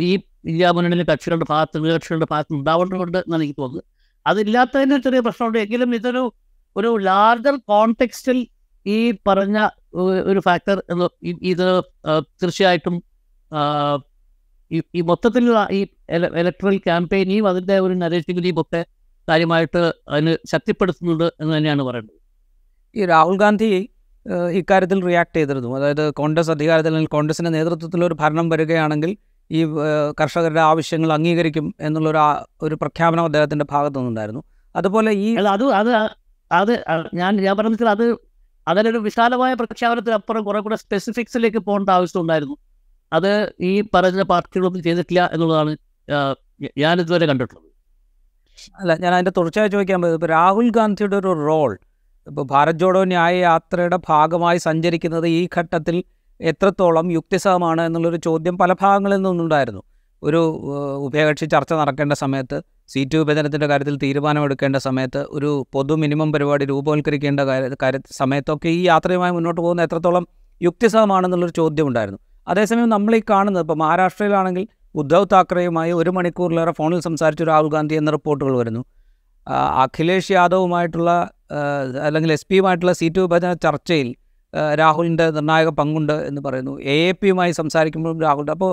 ഈ 0.00 0.12
ഇന്ത്യ 0.44 0.70
മുന്നണിയിലെ 0.70 1.04
കക്ഷികളുടെ 1.12 1.46
ഭാഗത്ത് 1.48 1.78
കക്ഷികളുടെ 1.78 2.26
ഭാഗത്ത് 2.30 2.54
ഉണ്ടാവേണ്ടതുണ്ട് 2.54 3.18
എന്നാണ് 3.18 3.42
എനിക്ക് 3.42 3.60
തോന്നുന്നത്. 3.60 3.84
അതില്ലാത്തതിന് 4.26 4.98
ചെറിയ 4.98 5.20
പ്രശ്നമുണ്ട്. 5.20 5.58
എങ്കിലും 5.58 5.94
ഇതൊരു 5.94 6.32
ഒരു 6.76 6.96
ലാർജർ 6.96 7.56
കോണ്ടെക്സ്റ്റിൽ 7.56 8.46
ഈ 8.86 9.14
പറഞ്ഞ 9.26 9.68
ഒരു 10.30 10.40
ഫാക്ടർ 10.44 10.82
എന്ന് 10.90 11.08
ഇത് 11.42 11.82
തീർച്ചയായിട്ടും 12.42 13.02
ഈ 14.94 15.00
മൊത്തത്തിലുള്ള 15.00 15.68
ഈ 15.70 15.80
ഇലക്ട്രൽ 16.42 16.76
ക്യാമ്പയിനെയും 16.76 17.48
അതിന്റെ 17.48 17.78
ഒരു 17.78 17.94
നരേറ്റീവിനെയും 17.94 18.60
ഒക്കെ 18.60 18.84
കാര്യമായിട്ട് 19.28 19.92
അതിന് 20.08 20.36
ശക്തിപ്പെടുത്തുന്നുണ്ട് 20.52 21.24
എന്ന് 21.40 21.56
തന്നെയാണ് 21.56 21.82
പറയുന്നത്. 21.82 22.18
ഈ 22.94 23.04
രാഹുൽ 23.04 23.36
ഗാന്ധി 23.38 23.88
ഇക്കാര്യത്തിൽ 24.50 25.04
റിയാക്ട് 25.04 25.36
ചെയ്തിരുന്നു. 25.36 25.76
അതായത് 25.76 26.10
കോൺഗ്രസ് 26.10 26.50
അധികാരത്തിൽ 26.50 26.88
അല്ലെങ്കിൽ 26.88 27.08
കോൺഗ്രസിന്റെ 27.08 27.50
നേതൃത്വത്തിൽ 27.50 28.04
ഒരു 28.04 28.14
ഭരണം 28.14 28.48
വരികയാണെങ്കിൽ 28.48 29.16
ഈ 29.50 29.64
കർഷകരുടെ 30.20 30.60
ആവശ്യങ്ങൾ 30.60 31.12
അംഗീകരിക്കും 31.12 31.74
എന്നുള്ളൊരു 31.80 32.18
ഒരു 32.62 32.74
പ്രഖ്യാപനം 32.74 33.24
അദ്ദേഹത്തിന്റെ 33.24 33.66
ഭാഗത്തു 33.70 33.98
നിന്നുണ്ടായിരുന്നു 33.98 34.42
അതുപോലെ 34.76 35.10
ഈ 35.12 35.34
അത് 35.34 35.64
അത് 35.64 35.90
അത് 36.50 36.84
ഞാൻ 37.14 37.36
ഞാൻ 37.36 37.56
പറഞ്ഞതിൽ 37.56 37.88
അത് 37.88 38.18
അതിനൊരു 38.68 38.98
വിശാലമായ 38.98 39.54
പ്രഖ്യാപനത്തിനപ്പുറം 39.54 40.44
കുറെ 40.44 40.60
കൂടെ 40.60 40.76
സ്പെസിഫിക്സിലേക്ക് 40.76 41.58
പോകേണ്ട 41.58 41.90
ആവശ്യമുണ്ടായിരുന്നു. 41.90 42.56
അത് 43.12 43.52
ഈ 43.60 43.72
പറഞ്ഞ 43.94 44.22
പാർട്ടികളൊന്നും 44.22 44.82
ചെയ്തിട്ടില്ല 44.82 45.30
എന്നുള്ളതാണ് 45.32 45.72
ഞാൻ 46.78 47.00
ഇതുവരെ 47.00 47.26
കണ്ടിട്ടുള്ളത്. 47.26 47.68
അല്ല 48.80 48.92
ഞാൻ 48.96 49.12
അതിന്റെ 49.14 49.32
തുടർച്ചയായി 49.36 49.68
ചോദിക്കാൻ 49.68 50.02
പോയത് 50.02 50.14
ഇപ്പോൾ 50.14 50.26
രാഹുൽ 50.26 50.68
ഗാന്ധിയുടെ 50.70 51.16
ഒരു 51.16 51.30
റോൾ 51.46 51.72
ഇപ്പോൾ 52.26 52.44
ഭാരത് 52.50 52.74
ജോഡോ 52.74 53.04
ന്യായ 53.04 53.34
യാത്രയുടെ 53.40 53.98
ഭാഗമായി 54.08 54.58
സഞ്ചരിക്കുന്നത് 54.58 55.26
ഈ 55.28 55.48
ഘട്ടത്തിൽ 55.58 55.96
എത്രത്തോളം 56.40 57.12
യുക്തിസഹമാണ് 57.12 57.82
എന്നുള്ളൊരു 57.82 58.16
ചോദ്യം 58.16 58.58
പല 58.58 58.72
ഭാഗങ്ങളിൽ 58.72 59.20
നിന്നുണ്ടായിരുന്നു. 59.22 59.82
ഒരു 60.22 60.40
ഉഭയകക്ഷി 61.06 61.44
ചർച്ച 61.44 61.72
നടക്കേണ്ട 61.72 62.12
സമയത്ത് 62.12 62.58
സീറ്റ് 62.92 63.16
വിഭജനത്തിന്റെ 63.16 63.66
കാര്യത്തിൽ 63.66 63.96
തീരുമാനമെടുക്കേണ്ട 63.96 64.76
സമയത്ത് 64.76 65.20
ഒരു 65.30 65.50
പൊതു 65.72 65.94
മിനിമം 65.94 66.28
പരിപാടി 66.32 66.64
രൂപവൽക്കരിക്കേണ്ട 66.64 67.40
കാര്യ 67.82 67.98
സമയത്തൊക്കെ 68.12 68.68
ഈ 68.68 68.82
യാത്രയുമായി 68.86 69.32
മുന്നോട്ട് 69.32 69.60
പോകുന്ന 69.60 69.82
എത്രത്തോളം 69.82 70.24
യുക്തിസഹമാണെന്നുള്ളൊരു 70.60 71.54
ചോദ്യം 71.56 71.86
ഉണ്ടായിരുന്നു 71.86 72.20
അതേസമയം 72.46 72.88
നമ്മൾ 72.88 73.12
ഈ 73.16 73.22
കാണുന്നത് 73.30 73.62
ഇപ്പോൾ 73.62 73.74
മഹാരാഷ്ട്രയിലാണെങ്കിൽ 73.74 74.64
ഉദ്ധവ് 74.94 75.26
താക്കറെയുമായി 75.32 75.92
ഒരു 75.92 76.10
മണിക്കൂറിലേറെ 76.10 76.72
ഫോണിൽ 76.72 77.00
സംസാരിച്ച 77.00 77.42
രാഹുൽ 77.42 77.68
ഗാന്ധി 77.68 77.94
എന്ന 77.94 78.10
റിപ്പോർട്ടുകൾ 78.10 78.54
വരുന്നു. 78.56 78.82
അഖിലേഷ് 79.84 80.32
യാദവുമായിട്ടുള്ള 80.32 81.10
അല്ലെങ്കിൽ 82.06 82.32
എസ് 82.32 82.46
പിയുമായിട്ടുള്ള 82.50 82.92
സീറ്റ് 82.92 83.20
വിഭജന 83.20 83.52
ചർച്ചയിൽ 83.64 84.08
രാഹുലിന്റെ 84.74 85.26
നിർണായക 85.30 85.70
പങ്കുണ്ട് 85.70 86.16
എന്ന് 86.28 86.40
പറയുന്നു. 86.40 86.74
എ 86.92 86.96
എ 87.08 87.12
പിയുമായി 87.12 87.52
സംസാരിക്കുമ്പോഴും 87.52 88.20
രാഹുലിന്റെ 88.20 88.52
അപ്പോൾ 88.52 88.72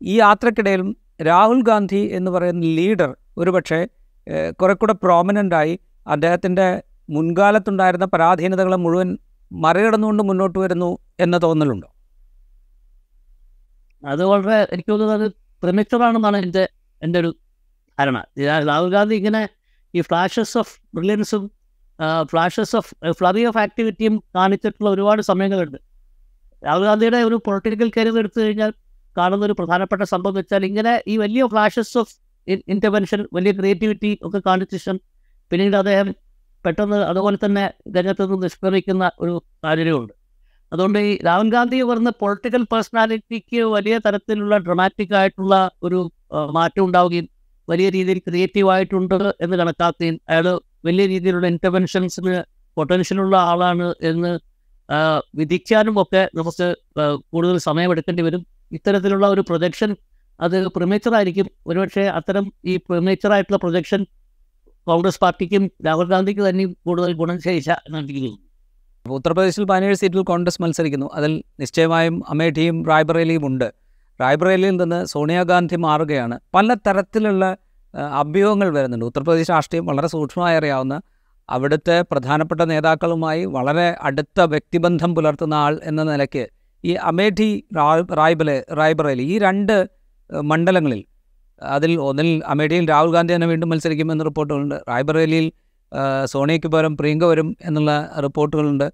ഈ 0.00 0.14
യാത്രക്കിടയിലും 0.18 0.90
രാഹുൽ 1.22 1.60
ഗാന്ധി 1.62 2.02
എന്ന് 2.12 2.30
പറയുന്ന 2.30 2.70
ലീഡർ 2.78 3.10
ഒരുപക്ഷെ 3.36 3.80
പക്ഷേ 3.80 4.50
കുറെ 4.60 4.74
കൂടെ 4.74 4.94
പ്രോമിനന്റായി 5.04 5.74
അദ്ദേഹത്തിന്റെ 6.06 6.66
മുൻകാലത്തുണ്ടായിരുന്ന 7.08 8.06
പരാധീനതകളെ 8.14 8.78
മുഴുവൻ 8.84 9.08
മറികടന്നുകൊണ്ട് 9.50 10.22
മുന്നോട്ട് 10.28 10.58
വരുന്നു 10.58 10.90
എന്ന 11.24 11.36
തോന്നലുണ്ടോ? 11.42 11.88
അത് 14.02 14.22
വളരെ 14.24 14.56
എനിക്ക് 14.74 14.90
തോന്നുന്നത് 14.92 15.18
അത് 15.20 15.28
പ്രമിച്ചറാണെന്നാണ് 15.62 16.38
എന്റെ 16.44 16.64
എന്റെ 17.02 17.18
ഒരു 17.22 17.30
ധാരണ. 17.98 18.18
രാഹുൽ 18.68 18.88
ഗാന്ധി 18.94 19.14
ഇങ്ങനെ 19.20 19.42
ഈ 19.94 20.00
ഫ്ലാഷസ് 20.00 20.56
ഓഫ് 20.62 20.72
ബ്രില്യൻസും 20.96 21.42
ഫ്ലാഷസ് 22.30 22.74
ഓഫ് 22.76 22.90
ഫ്ലറി 23.18 23.42
ഓഫ് 23.50 23.58
ആക്ടിവിറ്റിയും 23.58 24.14
കാണിച്ചിട്ടുള്ള 24.36 24.88
ഒരുപാട് 24.94 25.22
സമയങ്ങളുണ്ട്. 25.30 25.78
രാഹുൽ 26.62 26.84
ഗാന്ധിയുടെ 26.88 27.20
ഒരു 27.28 27.36
പൊളിറ്റിക്കൽ 27.46 27.90
കരിയർ 27.96 28.18
എടുത്തു 28.22 28.38
കഴിഞ്ഞാൽ 28.40 28.70
കാണുന്ന 29.16 29.44
ഒരു 29.48 29.54
പ്രധാനപ്പെട്ട 29.60 30.02
സംഭവം 30.14 30.36
വെച്ചാൽ 30.40 30.62
ഇങ്ങനെ 30.70 30.92
ഈ 31.12 31.16
വലിയ 31.24 31.42
ഫ്ലാഷസ് 31.52 31.94
ഓഫ് 32.02 32.14
ഇന്റർവെൻഷൻ 32.72 33.20
വലിയ 33.32 33.52
ക്രിയേറ്റിവിറ്റി 33.52 34.10
ഒക്കെ 34.22 34.40
കാണിച്ച 34.46 34.72
ശേഷം 34.76 34.96
പിന്നീട് 35.50 35.76
അദ്ദേഹം 35.76 36.08
പെട്ടെന്ന് 36.64 36.98
അതുപോലെ 37.10 37.38
തന്നെ 37.44 37.64
രംഗത്ത് 37.96 38.22
നിന്ന് 38.22 38.44
നിഷ്ക്രമിക്കുന്ന 38.44 39.04
ഒരു 39.20 39.32
സാഹചര്യമുണ്ട്. 39.62 40.12
അതുകൊണ്ട് 40.72 40.98
ഈ 40.98 41.10
രാഹുൽ 41.26 41.48
ഗാന്ധി 41.50 41.82
പറഞ്ഞ 41.82 42.10
പൊളിറ്റിക്കൽ 42.22 42.62
പേഴ്സണാലിറ്റിക്ക് 42.72 43.60
വലിയ 43.76 43.94
തരത്തിലുള്ള 44.06 44.54
ഡ്രമാറ്റിക് 44.58 45.14
ആയിട്ടുള്ള 45.20 45.54
ഒരു 45.82 45.98
മാറ്റം 46.50 46.84
ഉണ്ടാവുകയും 46.84 47.26
വലിയ 47.68 47.88
രീതിയിൽ 47.90 48.18
ക്രിയേറ്റീവ് 48.18 48.70
ആയിട്ടുണ്ട് 48.70 49.14
എന്ന് 49.44 49.56
കണക്കാക്കുകയും 49.56 50.16
അയാൾ 50.30 50.46
വലിയ 50.84 51.06
രീതിയിലുള്ള 51.06 51.46
ഇന്റർവെൻഷൻസിന് 51.46 52.34
പൊട്ടൻഷ്യലുള്ള 52.76 53.36
ആളാണ് 53.36 53.94
എന്ന് 54.10 54.32
വിധിക്കാനും 55.34 56.02
ഒക്കെ 56.02 56.22
നമുക്ക് 56.34 56.66
കൂടുതൽ 57.32 57.56
സമയമെടുക്കേണ്ടി 57.58 58.22
വരും. 58.22 58.42
ഇത്തരത്തിലുള്ള 58.72 59.26
ഒരു 59.28 59.40
പ്രൊജക്ഷൻ 59.40 59.90
അത് 60.40 60.68
പ്രിമേച്ചർ 60.68 61.14
ആയിരിക്കും. 61.14 61.46
ഒരുപക്ഷെ 61.66 62.00
അത്തരം 62.00 62.52
ഈ 62.64 62.76
പ്രിമേച്ചർ 62.76 63.32
ആയിട്ടുള്ള 63.32 63.56
പ്രൊജക്ഷൻ 63.56 64.06
കോൺഗ്രസ് 64.86 65.20
പാർട്ടിക്കും 65.20 65.70
രാഹുൽ 65.86 66.08
ഗാന്ധിക്ക് 66.08 66.48
തന്നെയും 66.48 66.76
കൂടുതൽ 66.86 67.12
ഗുണം 67.12 67.40
ചെയ്യിച്ച 67.40 67.70
എനിക്ക് 67.70 68.32
ഉത്തർപ്രദേശിൽ 69.06 69.64
പതിനേഴ് 69.64 69.94
സീറ്റിൽ 69.94 70.22
കോൺഗ്രസ് 70.22 70.62
മത്സരിക്കുന്നു. 70.62 71.10
അതിൽ 71.14 71.44
നിശ്ചയമായും 71.60 72.22
അമേഠിയും 72.28 72.84
റായ്ബറേലിയും 72.84 73.46
ഉണ്ട്. 73.46 73.74
റായ്ബറേലിയിൽ 74.20 74.76
നിന്ന് 74.76 75.06
സോണിയാഗാന്ധി 75.06 75.76
മാറുകയാണ്. 75.76 76.40
പല 76.54 76.74
തരത്തിലുള്ള 76.74 77.56
അഭ്യൂഹങ്ങൾ 77.94 78.70
വരുന്നുണ്ട്. 78.70 79.04
ഉത്തർപ്രദേശ് 79.04 79.50
രാഷ്ട്രീയം 79.50 79.86
വളരെ 79.86 80.08
സൂക്ഷ്മമായി 80.08 80.56
അറിയാവുന്ന 80.56 81.00
അവിടുത്തെ 81.50 82.02
പ്രധാനപ്പെട്ട 82.02 82.60
നേതാക്കളുമായി 82.60 83.44
വളരെ 83.44 83.96
അടുത്ത 84.02 84.40
വ്യക്തിബന്ധം 84.40 85.14
പുലർത്തുന്ന 85.14 85.54
ആൾ 85.54 85.80
എന്ന 85.84 86.02
നിലയ്ക്ക് 86.02 86.48
ഈ 86.84 86.92
അമേഠി 86.92 87.64
റായ് 87.76 88.16
റായ്ബലെ 88.16 88.64
റായ്ബറേലി 88.72 89.22
ഈ 89.22 89.38
രണ്ട് 89.38 89.88
മണ്ഡലങ്ങളിൽ. 90.30 91.00
അതിൽ 91.62 91.92
ഒന്നിൽ 92.00 92.28
അമേഠിയിൽ 92.52 92.84
രാഹുൽ 92.90 93.10
ഗാന്ധി 93.12 93.32
തന്നെ 93.34 93.46
വീണ്ടും 93.46 93.68
മത്സരിക്കുമെന്ന് 93.72 94.24
റിപ്പോർട്ടുകളുണ്ട്. 94.24 94.76
റായ്ബറേലിയിൽ 94.90 95.46
സോണിയയ്ക്ക് 96.32 96.68
പകരം 96.68 96.92
പ്രിയങ്ക 96.96 97.24
വരും 97.30 97.48
എന്നുള്ള 97.68 97.90
റിപ്പോർട്ടുകളുണ്ട്. 98.24 98.88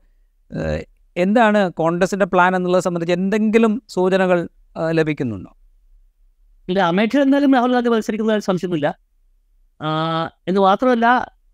എന്താണ് 1.16 1.60
കോൺഗ്രസിന്റെ 1.80 2.26
പ്ലാൻ 2.32 2.56
എന്നുള്ളത് 2.56 2.84
സംബന്ധിച്ച് 2.86 3.14
എന്തെങ്കിലും 3.18 3.72
സൂചനകൾ 3.94 4.38
ലഭിക്കുന്നുണ്ടോ? 4.98 5.50
ഇല്ല 6.68 6.80
അമേഠി 6.92 7.16
എന്തായാലും 7.24 7.54
രാഹുൽ 7.54 7.72
ഗാന്ധി 7.72 7.90
മത്സരിക്കുന്നതിൽ 7.90 8.42
സംശയമില്ല. 8.48 8.86
എന്ന് 10.48 10.60
മാത്രമല്ല 10.60 11.06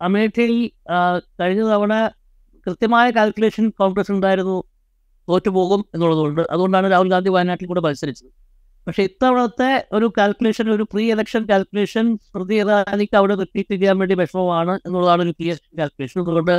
അമേഠിയിൽ 0.07 0.55
കഴിഞ്ഞ 1.41 1.63
തവണ 1.73 1.95
കൃത്യമായ 2.67 3.07
കാൽക്കുലേഷൻ 3.11 3.65
കോൺഗ്രസ് 3.81 4.13
ഉണ്ടായിരുന്നു 4.13 4.57
തോറ്റുപോകും 5.29 5.81
എന്നുള്ളതുകൊണ്ട് 5.95 6.43
അതുകൊണ്ടാണ് 6.51 6.87
രാഹുൽ 6.93 7.09
ഗാന്ധി 7.11 7.31
വയനാട്ടിൽ 7.37 7.67
കൂടെ 7.67 7.83
മത്സരിച്ചത്. 7.87 8.31
പക്ഷേ 8.87 9.03
ഇത്തവണത്തെ 9.09 9.71
ഒരു 9.97 10.07
കാൽക്കുലേഷൻ 10.19 10.67
ഒരു 10.75 10.85
പ്രീ 10.93 11.05
ഇലക്ഷൻ 11.15 11.43
കാൽക്കുലേഷൻ 11.51 12.07
സ്മൃതി 12.27 12.57
അവിടെ 13.21 13.35
റിപ്പീറ്റ് 13.43 13.73
ചെയ്യാൻ 13.81 13.97
വേണ്ടി 14.03 14.17
വിഷമമാണ് 14.23 14.75
എന്നുള്ളതാണ് 14.87 15.23
ഒരു 15.27 15.33
പ്രീ 15.39 15.47
ഇലക്ഷൻ 15.53 15.75
കാൽക്കുലേഷൻ 15.81 16.21
അതുകൊണ്ട് 16.25 16.57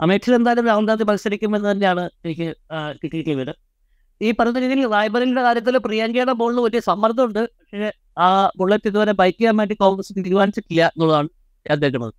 അമേഠിയിൽ 0.00 0.34
എന്തായാലും 0.38 0.66
രാഹുൽ 0.70 0.84
ഗാന്ധി 0.88 1.04
മത്സരിക്കുമെന്ന് 1.08 1.68
തന്നെയാണ് 1.70 2.02
എനിക്ക് 2.24 2.46
കിട്ടിയിട്ടുള്ളത്. 3.02 3.52
ഈ 4.20 4.28
പറഞ്ഞ 4.38 4.58
രീതിയിൽ 4.62 4.80
റായ്ബറിന്റെ 4.94 5.42
കാര്യത്തിൽ 5.46 5.74
പ്രിയങ്കയുടെ 5.86 6.34
ബോളിന് 6.40 6.62
വലിയ 6.66 6.80
സമ്മർദ്ദമുണ്ട്. 6.88 7.42
പക്ഷേ 7.58 7.90
ആ 8.26 8.28
ബുള്ളറ്റ് 8.58 8.88
ഇതുവരെ 8.90 9.12
ബൈക്ക് 9.20 9.38
ചെയ്യാൻ 9.38 9.56
വേണ്ടി 9.60 9.74
കോൺഗ്രസ് 9.82 10.14
തീരുമാനിച്ചിട്ടില്ല 10.18 10.82
എന്നുള്ളതാണ് 10.94 11.28
ഞാൻ 11.66 11.78
കേൾക്കുന്നത് 11.82 12.14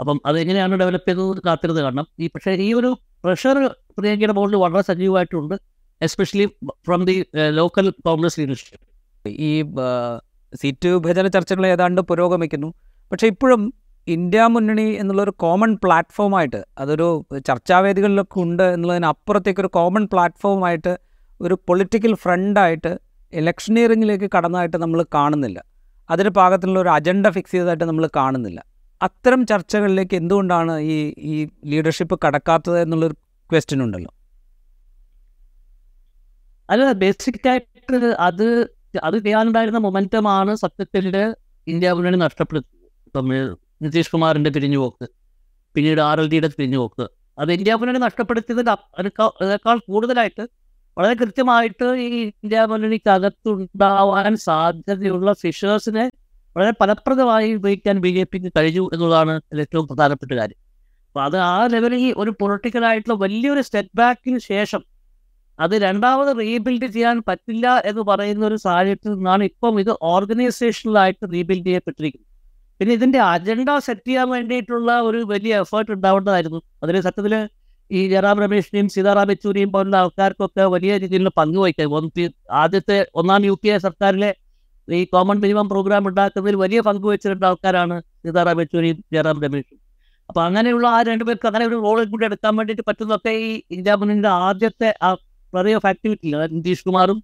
അപ്പം 0.00 0.18
അതെങ്ങനെയാണ് 0.28 0.74
ഡെവലപ്പ് 0.82 1.08
ചെയ്തത് 1.10 1.40
കാത്തിരുന്ന് 1.46 1.82
കാരണം 1.86 2.06
ഈ 2.24 2.26
പക്ഷേ 2.34 2.52
ഈ 2.66 2.68
ഒരു 2.80 2.90
പ്രഷർ 3.24 3.56
പ്രിയങ്കയുടെ 3.96 4.34
ബോളിൽ 4.38 4.56
വളരെ 4.64 4.82
സജീവമായിട്ടുണ്ട്. 4.90 5.56
Especially 6.02 6.46
from 6.86 7.04
the 7.04 7.24
local 7.50 7.90
Congress 8.06 8.40
leadership 8.40 8.78
ഈ 9.26 9.50
സീറ്റ് 10.52 10.88
വിഭജന 10.88 11.26
ചർച്ചകൾ 11.26 11.66
ഏതാണ്ട് 11.66 12.00
പുരോഗമിക്കുന്നു. 12.00 12.74
പക്ഷേ 13.12 13.26
ഇപ്പോഴും 13.26 13.74
ഇന്ത്യ 14.06 14.42
മുന്നണി 14.42 14.82
എന്നുള്ളൊരു 14.82 15.30
കോമൺ 15.30 15.78
പ്ലാറ്റ്ഫോമായിട്ട് 15.84 16.64
അതൊരു 16.78 17.26
ചർച്ചാവേദികളിലൊക്കെ 17.48 18.40
ഉണ്ട് 18.40 18.62
എന്നുള്ളതിനപ്പുറത്തേക്ക് 18.62 19.60
ഒരു 19.60 19.70
കോമൺ 19.78 20.04
പ്ലാറ്റ്ഫോമായിട്ട് 20.12 20.98
ഒരു 21.40 21.54
പൊളിറ്റിക്കൽ 21.68 22.14
ഫ്രണ്ടായിട്ട് 22.14 22.98
ഇലക്ഷനിയറിങ്ങിലേക്ക് 23.32 24.30
കടന്നതായിട്ട് 24.36 24.76
നമ്മൾ 24.76 25.04
കാണുന്നില്ല. 25.14 25.58
അതിന് 26.10 26.28
പാകത്തിലുള്ള 26.28 26.80
ഒരു 26.80 26.88
അജണ്ട 26.88 27.26
ഫിക്സ് 27.26 27.52
ചെയ്തതായിട്ട് 27.52 27.84
നമ്മൾ 27.84 28.08
കാണുന്നില്ല. 28.16 28.64
അത്തരം 29.02 29.46
ചർച്ചകളിലേക്ക് 29.46 30.14
എന്തുകൊണ്ടാണ് 30.14 30.78
ഈ 30.78 30.96
ഈ 31.18 31.48
ലീഡർഷിപ്പ് 31.66 32.18
കടക്കാത്തത് 32.26 32.78
എന്നുള്ളൊരു 32.82 33.16
ക്വസ്റ്റ്യൻ 33.50 33.82
ഉണ്ടല്ലോ. 33.82 34.10
അല്ല 36.70 36.92
ബേസിക് 37.02 37.46
ആയിട്ട് 37.52 38.10
അത് 38.28 38.46
അത് 39.08 39.16
ചെയ്യാനുണ്ടായിരുന്ന 39.24 39.80
മൊമെന്റമാണ് 39.86 40.52
സത്യത്തിന്റെ 40.62 41.22
ഇന്ത്യ 41.66 41.90
മുന്നണി 41.96 42.18
നഷ്ടപ്പെടുത്തുന്നത് 42.26 42.88
ഇപ്പം 43.08 43.28
നിതീഷ് 43.84 44.12
കുമാറിന്റെ 44.14 44.50
പിരിഞ്ഞുപോക്ക് 44.56 45.06
പിന്നീട് 45.74 46.00
ആർ 46.08 46.18
എൽ 46.22 46.26
ഡിയുടെ 46.32 46.48
പിരിഞ്ഞുപോക്ക്. 46.56 47.04
അത് 47.38 47.50
ഇന്ത്യ 47.56 47.74
മുന്നണി 47.80 48.00
നഷ്ടപ്പെടുത്തിയതിന് 48.06 48.72
അതിനേക്കാൾ 48.98 49.76
കൂടുതലായിട്ട് 49.88 50.44
വളരെ 50.96 51.14
കൃത്യമായിട്ട് 51.20 51.86
ഈ 52.04 52.08
ഇന്ത്യ 52.42 52.62
മുന്നണിക്കകത്തുണ്ടാവാൻ 52.70 54.32
സാധ്യതയുള്ള 54.46 55.32
ഫിഷേഴ്സിനെ 55.42 56.04
വളരെ 56.56 56.72
ഫലപ്രദമായി 56.80 57.50
ഉപയോഗിക്കാൻ 57.58 57.96
ബി 58.04 58.10
ജെ 58.16 58.24
പിക്ക് 58.32 58.50
കഴിഞ്ഞു 58.58 58.84
എന്നുള്ളതാണ് 58.94 59.34
ഏറ്റവും 59.64 59.84
പ്രധാനപ്പെട്ട 59.90 60.32
കാര്യം. 60.40 60.58
അപ്പോൾ 61.08 61.22
അത് 61.28 61.36
ആ 61.50 61.54
ലെവലിൽ 61.74 62.02
ഒരു 62.22 62.30
പൊളിറ്റിക്കലായിട്ടുള്ള 62.40 63.16
വലിയൊരു 63.24 63.62
സ്റ്റെപ്പ് 63.68 63.94
ബാക്കിന് 64.00 64.40
ശേഷം 64.52 64.82
അത് 65.60 65.74
രണ്ടാമത് 65.84 66.30
റീബിൽഡ് 66.40 66.88
ചെയ്യാൻ 66.94 67.16
പറ്റില്ല 67.28 67.66
എന്ന് 67.90 68.02
പറയുന്ന 68.10 68.42
ഒരു 68.46 68.56
സാഹചര്യത്തിൽ 68.66 69.10
നിന്നാണ് 69.14 69.44
ഇപ്പം 69.50 69.74
ഇത് 69.82 69.92
ഓർഗനൈസേഷനിലായിട്ട് 70.12 71.24
റീബിൽഡ് 71.34 71.66
ചെയ്യപ്പെട്ടിരിക്കുന്നത്. 71.68 72.26
പിന്നെ 72.80 72.92
ഇതിന്റെ 72.98 73.20
അജണ്ട 73.32 73.70
സെറ്റ് 73.86 74.06
ചെയ്യാൻ 74.08 74.28
വേണ്ടിയിട്ടുള്ള 74.34 74.90
ഒരു 75.08 75.18
വലിയ 75.32 75.54
എഫേർട്ട് 75.64 75.90
ഉണ്ടാവേണ്ടതായിരുന്നു. 75.96 76.60
അതിന് 76.82 77.00
സത്യത്തിൽ 77.06 77.34
ഈ 77.90 78.00
ജയറാം 78.10 78.38
രമേഷിനെയും 78.44 78.88
സീതാറാം 78.94 79.30
യെച്ചൂരിയും 79.32 79.70
പോലുള്ള 79.74 79.96
ആൾക്കാർക്കൊക്കെ 80.02 80.64
വലിയ 80.74 80.92
രീതിയിലുള്ള 81.02 81.32
പങ്ക് 81.38 81.58
വഹിക്കാം 81.62 81.96
ഒന്ന് 81.98 82.26
ആദ്യത്തെ 82.62 82.98
ഒന്നാം 83.20 83.44
യു 83.48 83.54
പി 83.62 83.68
എ 83.68 83.78
സർക്കാരിലെ 83.86 84.30
ഈ 84.88 85.02
കോമൺ 85.12 85.36
മിനിമം 85.42 85.66
പ്രോഗ്രാം 85.72 86.04
ഉണ്ടാക്കുന്നതിൽ 86.10 86.56
വലിയ 86.62 86.80
പങ്ക് 86.88 87.04
വഹിച്ചിട്ടുള്ള 87.08 87.46
ആൾക്കാരാണ് 87.46 87.96
സീതാറാം 88.22 88.60
യെച്ചൂരിയും 88.62 88.98
ജയറാം 89.14 89.38
രമേഷും 89.44 89.78
അപ്പൊ 90.28 90.40
അങ്ങനെയുള്ള 90.42 90.86
ആ 90.88 90.98
രണ്ടുപേർക്ക് 91.02 91.46
അങ്ങനെ 91.46 91.64
ഒരു 91.66 91.76
റോൾ 91.86 91.98
കൂടി 92.04 92.24
എടുക്കാൻ 92.24 92.52
വേണ്ടിയിട്ട് 92.56 92.84
പറ്റുന്നൊക്കെ 92.88 93.32
ഈ 93.46 93.50
ഇന്ത്യ 93.70 93.94
മുന്നിന്റെ 93.94 94.30
ആദ്യത്തെ 94.40 94.90
ആ 95.02 95.10
ഫ്ലറി 95.52 95.72
ഓഫ് 95.78 95.86
ആക്ടിവിറ്റി 95.92 96.28
നിതീഷ് 96.56 96.84
കുമാറും 96.88 97.18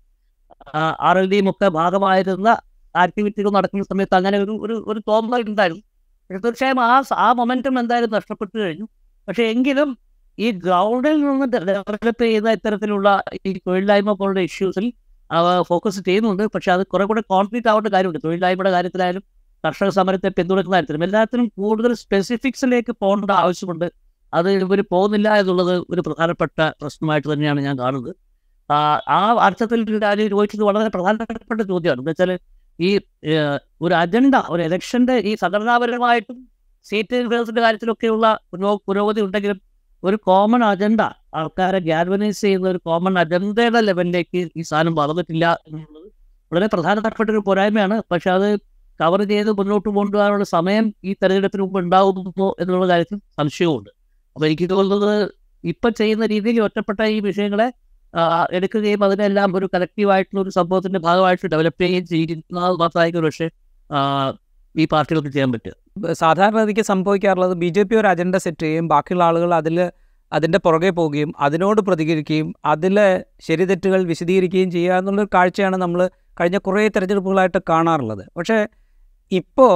ആർ 1.09 1.17
എൽ 1.21 1.27
ഡിയും 1.33 1.47
ഒക്കെ 1.53 1.69
ഭാഗമായിരുന്ന 1.79 2.49
ആക്ടിവിറ്റികൾ 2.95 3.51
നടക്കുന്ന 3.57 3.85
സമയത്ത് 3.93 4.15
അങ്ങനെ 4.19 4.37
ഒരു 4.45 4.55
ഒരു 4.65 4.75
ഒരു 4.91 5.01
തോന്നൽ 5.09 5.43
ഉണ്ടായിരുന്നു. 5.53 5.83
പക്ഷെ 6.31 6.41
തീർച്ചയായും 6.45 6.81
ആ 6.89 6.93
ആ 7.27 7.29
മൊമെന്റം 7.41 7.75
എന്തായാലും 7.83 8.12
നഷ്ടപ്പെട്ടു 8.19 8.57
കഴിഞ്ഞു. 8.62 8.87
പക്ഷെ 9.29 9.45
എങ്കിലും 9.55 9.91
ഈ 10.39 10.47
ഗ്രൗണ്ടിൽ 10.65 11.17
നിന്ന് 11.25 11.47
ഡെവലപ്പ് 11.69 12.23
ചെയ്യുന്ന 12.25 12.51
ഇത്തരത്തിലുള്ള 12.59 13.09
ഈ 13.49 13.53
തൊഴിലില്ലായ്മ 13.67 14.12
പോലുള്ള 14.21 14.41
ഇഷ്യൂസിൽ 14.49 14.87
ഫോക്കസ് 15.71 16.01
ചെയ്യുന്നുണ്ട്. 16.09 16.45
പക്ഷെ 16.55 16.71
അത് 16.77 16.83
കുറെ 16.93 17.05
കൂടെ 17.11 17.23
കോൺക്രീറ്റ് 17.35 17.69
ആവേണ്ട 17.73 17.89
കാര്യമുണ്ട്. 17.95 18.21
തൊഴിലില്ലായ്മയുടെ 18.27 18.73
കാര്യത്തിലായാലും 18.77 19.23
കർഷക 19.65 19.91
സമരത്തെ 19.99 20.31
പിന്തുണയ്ക്കുന്ന 20.39 20.77
കാര്യത്തിലും 20.77 21.05
എല്ലാത്തിനും 21.07 21.47
കൂടുതൽ 21.61 21.93
സ്പെസിഫിക്സിലേക്ക് 22.03 22.93
പോകേണ്ട 23.03 23.33
ആവശ്യമുണ്ട്. 23.45 23.89
അത് 24.35 24.51
ഇവർ 24.51 24.85
പോകുന്നില്ല 24.91 25.35
എന്നുള്ളത് 25.35 25.85
ഒരു 25.91 26.01
പ്രധാനപ്പെട്ട 26.01 26.61
പ്രശ്നമായിട്ട് 26.61 27.33
തന്നെയാണ് 27.33 27.61
ഞാൻ 27.61 27.79
കാണുന്നത്. 27.79 28.17
ആ, 28.73 29.37
അർത്ഥത്തിൽ 29.41 29.99
ഞാൻ 29.99 30.29
ചോദിച്ചത് 30.29 30.62
വളരെ 30.62 30.89
പ്രധാനപ്പെട്ട 30.89 31.61
ചോദ്യമാണ്. 31.61 32.01
എന്താ 32.01 32.11
വെച്ചാൽ 32.11 32.39
ഈ 32.81 33.01
ഒരു 33.81 33.95
അജണ്ട 33.95 34.35
ഒരു 34.49 34.62
ഇലക്ഷന്റെ 34.62 35.17
ഈ 35.17 35.35
സംഘടനാപരമായിട്ടും 35.35 36.49
സീറ്റ് 36.85 37.17
വിഭജനത്തിന്റെ 37.17 37.61
കാര്യത്തിലൊക്കെയുള്ള 37.61 38.39
പുരോ- 38.53 38.79
പുരോഗതി 38.87 39.21
ഉണ്ടെങ്കിലും 39.21 39.61
ഒരു 40.05 40.17
കോമൺ 40.17 40.65
അജണ്ട 40.65 41.01
ആൾക്കാരെ 41.35 41.79
ഗാൽവനൈസ് 41.79 42.41
ചെയ്യുന്ന 42.41 42.69
ഒരു 42.69 42.79
കോമൺ 42.79 43.19
അജണ്ടയുടെ 43.19 43.81
ലെവലിലേക്ക് 43.81 44.49
ഈ 44.57 44.62
സാധനം 44.62 44.95
വളർന്നിട്ടില്ല 44.95 45.59
എന്നുള്ളത് 45.67 46.12
വളരെ 46.53 46.67
പ്രധാനപ്പെട്ട 46.67 47.31
ഒരു 47.31 47.39
പോരായ്മയാണ്. 47.39 48.03
പക്ഷെ 48.11 48.31
അത് 48.31 48.61
കവർ 49.01 49.23
ചെയ്ത് 49.23 49.53
മുന്നോട്ട് 49.53 49.89
കൊണ്ടുപോകാനുള്ള 49.89 50.45
സമയം 50.45 50.95
ഈ 51.05 51.12
തെരഞ്ഞെടുപ്പിന് 51.12 51.62
മുമ്പ് 51.62 51.79
ഉണ്ടാകുമോ 51.79 52.57
എന്നുള്ള 52.61 52.89
കാര്യത്തിൽ 52.89 53.19
സംശയവുമുണ്ട്. 53.19 53.96
അപ്പൊ 54.37 54.46
എനിക്ക് 54.46 54.66
തോന്നുന്നത് 54.70 55.18
ഇപ്പൊ 55.64 55.88
ചെയ്യുന്ന 55.90 56.25
രീതിയിൽ 56.27 56.57
ഒറ്റപ്പെട്ട 56.62 57.03
ഈ 57.14 57.20
വിഷയങ്ങളെ 57.20 57.68
എടുക്കുകയും 58.53 59.01
അതിനെല്ലാം 59.05 59.57
ഒരു 59.57 59.66
കലക്റ്റീവായിട്ടുള്ള 59.75 60.40
ഒരു 60.42 60.51
സംഭവത്തിന്റെ 60.51 60.99
ഭാഗമായിട്ട് 60.99 61.46
ഡെവലപ്പ് 61.53 61.83
ചെയ്യുകയും 61.83 62.07
ചെയ്യുന്നത് 62.12 62.77
മാത്രമായിരിക്കും 62.83 63.25
പക്ഷേ 63.29 63.49
ഈ 64.75 64.85
പാർട്ടികൾക്ക് 64.85 65.29
ചെയ്യാൻ 65.29 65.51
പറ്റുക. 65.53 65.75
സാധാരണഗതിക്ക് 66.12 66.85
സംഭവിക്കാറുള്ളത് 66.90 67.55
ബി 67.62 67.68
ജെ 67.68 67.83
പി 67.83 67.94
ഒരു 67.96 68.09
അജണ്ട 68.09 68.37
സെറ്റ് 68.37 68.64
ചെയ്യും 68.66 68.87
ബാക്കിയുള്ള 68.88 69.25
ആളുകൾ 69.25 69.51
അതിൽ 69.55 69.79
അതിന്റെ 70.33 70.59
പുറകെ 70.59 70.90
പോവുകയും 70.90 71.31
അതിനോട് 71.40 71.81
പ്രതികരിക്കുകയും 71.81 72.49
അതിലെ 72.64 73.09
ശരിതെറ്റുകൾ 73.40 74.01
വിശദീകരിക്കുകയും 74.05 74.70
ചെയ്യുക 74.70 74.99
എന്നുള്ളൊരു 75.01 75.31
കാഴ്ചയാണ് 75.35 75.77
നമ്മൾ 75.77 76.01
കഴിഞ്ഞ 76.40 76.59
കുറേ 76.59 76.88
തെരഞ്ഞെടുപ്പുകളായിട്ട് 76.88 77.61
കാണാറുള്ളത്. 77.70 78.25
പക്ഷേ 78.37 78.59
ഇപ്പോൾ 79.33 79.75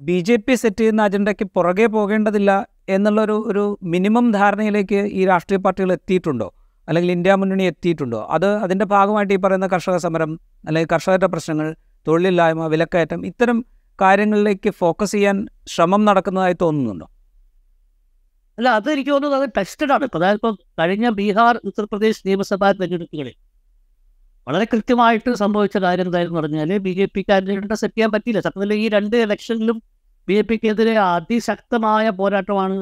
ബി 0.00 0.18
ജെ 0.28 0.36
പി 0.36 0.54
സെറ്റ് 0.54 0.80
ചെയ്യുന്ന 0.80 1.02
അജണ്ടയ്ക്ക് 1.02 1.46
പുറകെ 1.56 1.86
പോകേണ്ടതില്ല 1.86 2.50
എന്നുള്ളൊരു 2.94 3.36
ഒരു 3.46 3.64
മിനിമം 3.82 4.26
ധാരണയിലേക്ക് 4.32 5.00
ഈ 5.18 5.26
രാഷ്ട്രീയ 5.26 5.58
പാർട്ടികൾ 5.58 5.92
എത്തിയിട്ടുണ്ടോ? 5.92 6.48
അല്ലെങ്കിൽ 6.88 7.10
ഇന്ത്യ 7.12 7.34
മുന്നണി 7.34 7.62
എത്തിയിട്ടുണ്ടോ? 7.62 8.20
അത് 8.30 8.48
അതിന്റെ 8.64 8.84
ഭാഗമായിട്ട് 8.84 9.34
ഈ 9.34 9.36
പറയുന്ന 9.36 9.66
കർഷക 9.66 9.96
സമരം 9.96 10.30
അല്ലെങ്കിൽ 10.66 10.90
കർഷകരുടെ 10.94 11.26
പ്രശ്നങ്ങൾ 11.26 11.68
തൊഴിലില്ലായ്മ 12.06 12.66
വിലക്കയറ്റം 12.66 13.26
ഇത്തരം 13.26 13.58
കാര്യങ്ങളിലേക്ക് 13.98 14.70
ഫോക്കസ് 14.70 15.12
ചെയ്യാൻ 15.12 15.36
ശ്രമം 15.66 16.02
നടക്കുന്നതായി 16.04 16.56
തോന്നുന്നുണ്ടോ? 16.62 17.06
അല്ല 18.58 18.68
അത് 18.68 18.88
എനിക്ക് 18.92 19.10
തോന്നുന്നത് 19.10 19.42
അത് 19.42 19.50
ടെസ്റ്റഡ് 19.56 19.92
ആണ്. 19.92 20.06
അതായത് 20.16 20.38
ഇപ്പം 20.38 20.54
കഴിഞ്ഞ 20.78 21.08
ബീഹാർ 21.18 21.54
ഉത്തർപ്രദേശ് 21.64 22.20
നിയമസഭാ 22.26 22.68
തെരഞ്ഞെടുപ്പുകളിൽ 22.72 23.36
വളരെ 24.46 24.66
കൃത്യമായിട്ട് 24.72 25.30
സംഭവിച്ച 25.34 25.76
കാര്യം 25.78 26.06
എന്തായിരുന്നു 26.06 26.38
പറഞ്ഞാൽ 26.40 26.70
ബി 26.86 26.92
ജെ 26.92 27.06
പി 27.14 27.22
സെറ്റ് 27.28 27.94
ചെയ്യാൻ 27.94 28.10
പറ്റിയില്ല. 28.14 28.40
സത്യത്തിൽ 28.40 28.72
ഈ 28.74 28.86
രണ്ട് 28.88 29.16
ഇലക്ഷനിലും 29.16 29.78
ബി 30.30 30.34
ജെ 30.38 30.42
പിക്കെതിരെ 30.48 30.94
അതിശക്തമായ 31.04 32.06
പോരാട്ടമാണ് 32.18 32.74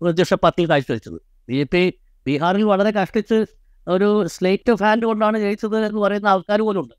പ്രതിപക്ഷ 0.00 0.34
പാർട്ടി 0.44 0.62
കാഴ്ചവെച്ചത്. 0.70 1.18
ബി 1.48 1.56
ജെ 1.58 1.64
പി 1.72 1.82
ബീഹാറിൽ 2.26 2.64
വളരെ 2.72 2.90
കഷ്ടിച്ച് 2.98 3.38
ഒരു 3.86 4.08
സ്ലേറ്റ് 4.34 4.70
ഓഫ് 4.72 4.82
ഹാൻഡ് 4.86 5.04
കൊണ്ടാണ് 5.10 5.36
ജയിച്ചത് 5.44 5.76
എന്ന് 5.86 6.00
പറയുന്ന 6.04 6.28
ആൾക്കാർ 6.32 6.60
പോലും 6.66 6.80
ഉണ്ട് 6.84 6.94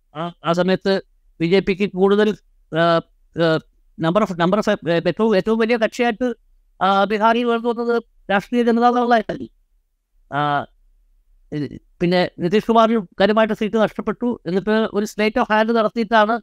ആ 0.47 0.53
സമയത്ത് 0.59 0.93
ബി 1.39 1.47
ജെ 1.51 1.59
പിക്ക് 1.67 1.85
കൂടുതൽ 1.99 2.29
നമ്പർ 3.97 4.21
ഓഫ് 4.25 4.35
നമ്പർ 4.41 4.59
ഓഫ് 4.61 4.73
ഏറ്റവും 5.09 5.31
ഏറ്റവും 5.39 5.57
വലിയ 5.63 5.77
കക്ഷിയായിട്ട് 5.83 6.27
ബീഹാറിൽ 7.11 7.45
വേണ്ടി 7.51 7.67
വന്നത് 7.71 7.95
രാഷ്ട്രീയ 8.31 8.63
ജനതാദളായിട്ടല്ല 8.69 9.47
പിന്നെ 12.01 12.21
നിതീഷ് 12.43 12.67
കുമാറിന് 12.69 13.01
കാര്യമായിട്ട് 13.21 13.55
സീറ്റ് 13.61 13.77
നഷ്ടപ്പെട്ടു. 13.85 14.29
എന്നിട്ട് 14.47 14.75
ഒരു 14.97 15.05
സ്ലേറ്റ് 15.11 15.39
ഓഫ് 15.41 15.51
ഹാൻഡ് 15.53 15.73
നടത്തിയിട്ടാണ് 15.79 16.35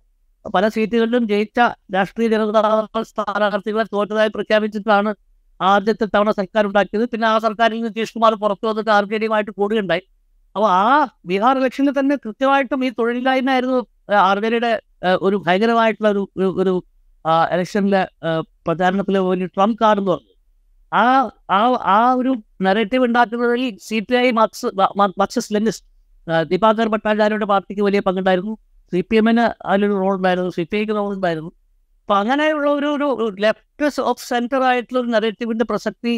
പല 0.55 0.68
സീറ്റുകളിലും 0.68 1.29
ജയിച്ച 1.29 1.61
രാഷ്ട്രീയ 1.94 2.29
ജനതാ 2.29 2.87
സ്ഥാനാർത്ഥികളെ 3.00 3.85
തോറ്റതായി 3.92 4.29
പ്രഖ്യാപിച്ചിട്ടാണ് 4.29 5.14
ആദ്യത്തെ 5.61 6.05
തവണ 6.05 6.31
സർക്കാർ 6.31 6.66
ഉണ്ടാക്കിയത്. 6.66 7.09
പിന്നെ 7.09 7.29
ആ 7.29 7.38
സർക്കാരിൽ 7.38 7.83
നിതീഷ് 7.83 8.14
കുമാർ 8.14 8.35
പുറത്തു 8.35 8.66
വന്നിട്ട് 8.66 8.90
ആർ 8.90 9.05
ജെ 9.05 9.18
ഡിയുമായിട്ട് 9.18 9.50
കൂടുകയുണ്ടായി. 9.50 10.03
അപ്പോൾ 10.57 10.68
ആ 10.70 11.09
ബീഹാർ 11.26 11.59
ഇലക്ഷനിൽ 11.59 11.98
തന്നെ 11.98 12.16
കൃത്യമായിട്ടും 12.16 12.85
ഈ 12.85 12.90
തൊഴിലില്ലായ്മ 12.90 13.50
ആയിരുന്നു 13.50 13.87
ആർ 14.14 14.38
ജെ 14.38 14.48
ഡിയുടെ 14.48 14.83
ഒരു 15.22 15.37
ഭയങ്കരമായിട്ടുള്ള 15.46 16.09
ഒരു- 16.09 16.29
ഒരു 16.37 16.85
ഇലക്ഷനിലെ 17.53 18.09
പ്രചാരണത്തിൽ 18.66 19.18
ഒരു 19.18 19.46
ട്രംപ് 19.46 19.79
കാർഡ് 19.83 19.98
എന്ന് 19.98 20.11
പറഞ്ഞു. 20.11 20.26
ആ 20.94 21.31
ആ 21.50 21.61
ആ 21.96 22.12
ഒരു 22.12 22.35
narrative 22.62 23.05
ഉണ്ടാക്കുന്നതിൽ 23.05 23.79
C 23.83 24.00
P 24.00 24.14
I 24.14 24.31
Marx 24.31 24.66
Marxist 24.96 25.55
Leninist 25.55 25.87
Dipankar 26.42 26.88
ഭട്ടാചാര്യയുടെ 26.88 27.44
പാർട്ടിക്ക് 27.44 27.83
വലിയ 27.83 28.00
പങ്കുണ്ടായിരുന്നു. 28.00 28.59
സി 28.92 29.00
പി 29.09 29.16
എമ്മിന് 29.20 29.44
അതിലൊരു 29.70 29.96
റോൾ 30.03 30.14
ഉണ്ടായിരുന്നു. 30.18 30.50
സി 30.59 30.62
പി 30.70 30.76
ഐക്ക് 30.81 30.94
റോൾ 30.98 31.11
ഉണ്ടായിരുന്നു. 31.16 31.50
അപ്പൊ 32.03 32.14
അങ്ങനെയുള്ള 32.20 32.68
ഒരു 32.79 32.88
ഒരു 33.24 33.37
ലെഫ്റ്റ് 33.44 34.00
ഓഫ് 34.11 34.22
സെന്റർ 34.29 34.62
ആയിട്ടുള്ള 34.70 34.98
ഒരു 35.03 35.11
നെറേറ്റീവിന്റെ 35.14 35.66
പ്രസക്തി 35.70 36.14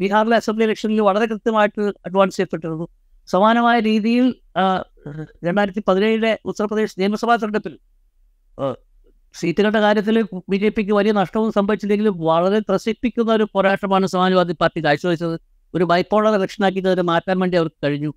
ബീഹാറിലെ 0.00 0.36
അസംബ്ലി 0.40 0.64
ഇലക്ഷനിൽ 0.68 1.00
വളരെ 1.08 1.26
കൃത്യമായിട്ട് 1.32 1.82
അഡ്വാൻസ് 2.06 2.36
ചെയ്യപ്പെട്ടിരുന്നു. 2.36 2.86
സമാനമായ 3.28 3.76
രീതിയിൽ 3.88 4.26
രണ്ടായിരത്തി 5.46 5.82
പതിനേഴിലെ 5.88 6.32
ഉത്തർപ്രദേശ് 6.50 6.96
നിയമസഭാ 7.00 7.34
തെരഞ്ഞെടുപ്പിൽ 7.42 7.74
സീറ്റുകളുടെ 9.34 9.80
കാര്യത്തിൽ 9.84 10.16
ബി 10.52 10.58
ജെ 10.62 10.68
പിക്ക് 10.76 10.92
വലിയ 10.98 11.12
നഷ്ടവും 11.20 11.50
സംഭവിച്ചില്ലെങ്കിലും 11.56 12.14
വളരെ 12.28 12.58
ത്രസിപ്പിക്കുന്ന 12.68 13.30
ഒരു 13.38 13.44
പോരാട്ടമാണ് 13.54 14.06
സമാജ്വാദി 14.14 14.54
പാർട്ടി 14.62 14.80
കാഴ്ചവെച്ചത്. 14.86 15.36
ഒരു 15.74 15.84
ബൈപ്പോളർ 15.90 16.34
ഇലക്ഷനാക്കി 16.38 16.80
അതിനെ 16.86 17.04
മാറ്റാൻ 17.12 17.36
വേണ്ടി 17.42 17.56
അവർക്ക് 17.60 17.80
കഴിഞ്ഞു. 17.86 18.10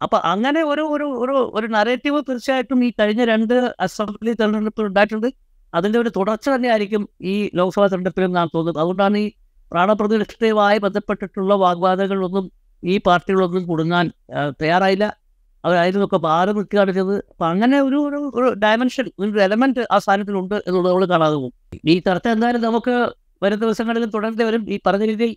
അപ്പൊ 0.00 0.16
അങ്ങനെ 0.32 0.60
ഒരു 0.72 0.82
ഒരു 0.94 1.06
ഒരു 1.24 1.34
ഒരു 1.58 1.66
നരേറ്റീവ് 1.76 2.18
തീർച്ചയായിട്ടും 2.28 2.80
ഈ 2.86 2.88
കഴിഞ്ഞ 3.00 3.22
രണ്ട് 3.32 3.54
അസംബ്ലി 3.84 4.32
തെരഞ്ഞെടുപ്പിൽ 4.40 4.84
ഉണ്ടായിട്ടുണ്ട്. 4.90 5.28
അതിന്റെ 5.72 5.98
ഒരു 6.02 6.10
തുടർച്ച 6.16 6.46
തന്നെയായിരിക്കും 6.54 7.02
ഈ 7.32 7.34
ലോക്സഭാ 7.58 7.86
തെരഞ്ഞെടുപ്പിലും 7.92 8.32
നാം 8.38 8.48
തോന്നുന്നത്. 8.54 8.80
അതുകൊണ്ടാണ് 8.82 9.18
ഈ 9.24 9.26
പ്രാണപ്രതിഷ്ഠയുമായി 9.72 10.78
ബന്ധപ്പെട്ടിട്ടുള്ള 10.84 11.52
വാഗ്വാദങ്ങളൊന്നും 11.64 12.44
ഈ 12.82 12.96
പാർട്ടികളൊന്നും 13.06 13.64
കുടുങ്ങാൻ 13.70 14.06
തയ്യാറായില്ല. 14.62 15.06
അവർ 15.64 15.76
അതിൽ 15.82 15.94
നിന്നൊക്കെ 15.96 16.18
നിൽക്കുകയാണ് 16.58 16.92
ചെയ്തത് 16.96 17.16
അപ്പൊ 17.32 17.44
അങ്ങനെ 17.52 17.76
ഒരു 17.86 17.98
ഒരു 18.38 18.48
ഡയമെൻഷൻ 18.64 19.06
ഒരു 19.22 19.40
എലമെന്റ് 19.46 19.82
ആ 19.94 19.96
സ്ഥാനത്തിലുണ്ട് 20.04 20.56
എന്നുള്ളത് 20.66 20.90
നമ്മൾ 20.92 21.06
കാണാതെ 21.14 21.36
പോകും. 21.42 21.54
ഈ 21.92 21.94
ചർച്ച 22.06 22.26
എന്തായാലും 22.34 22.62
നമുക്ക് 22.68 22.94
വരും 23.44 23.58
ദിവസങ്ങളിലും 23.64 24.10
തുടരേണ്ടി 24.14 24.44
വരും. 24.48 24.62
ഈ 24.74 24.76
പറഞ്ഞ 24.86 25.04
രീതിയിൽ 25.12 25.32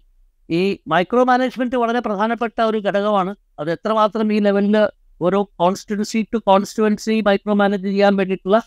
ഈ 0.49 0.61
മൈക്രോ 0.91 1.23
മാനേജ്മെന്റ് 1.29 1.77
വളരെ 1.83 1.99
പ്രധാനപ്പെട്ട 2.07 2.59
ഒരു 2.69 2.77
ഘടകമാണ്. 2.87 3.31
അത് 3.59 3.69
എത്രമാത്രം 3.71 4.27
ഈ 4.35 4.39
ലെവലിൽ 4.39 4.75
ഓരോ 5.21 5.39
constituency 5.61 6.19
to 6.33 6.37
constituency 6.49 7.15
micro 7.21 7.53
manage 7.53 7.87
ചെയ്യാൻ 7.87 8.13
വേണ്ടിയിട്ടുള്ള 8.15 8.59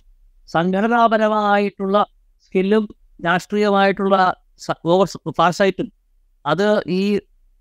സംഘടനാപരമായിട്ടുള്ള 0.48 1.98
സ്കില്ലും 2.44 2.85
രാഷ്ട്രീയമായിട്ടുള്ള 3.20 4.16
ഫാഷായിട്ടും 5.38 5.88
അത് 6.44 6.66
ഈ 6.90 7.02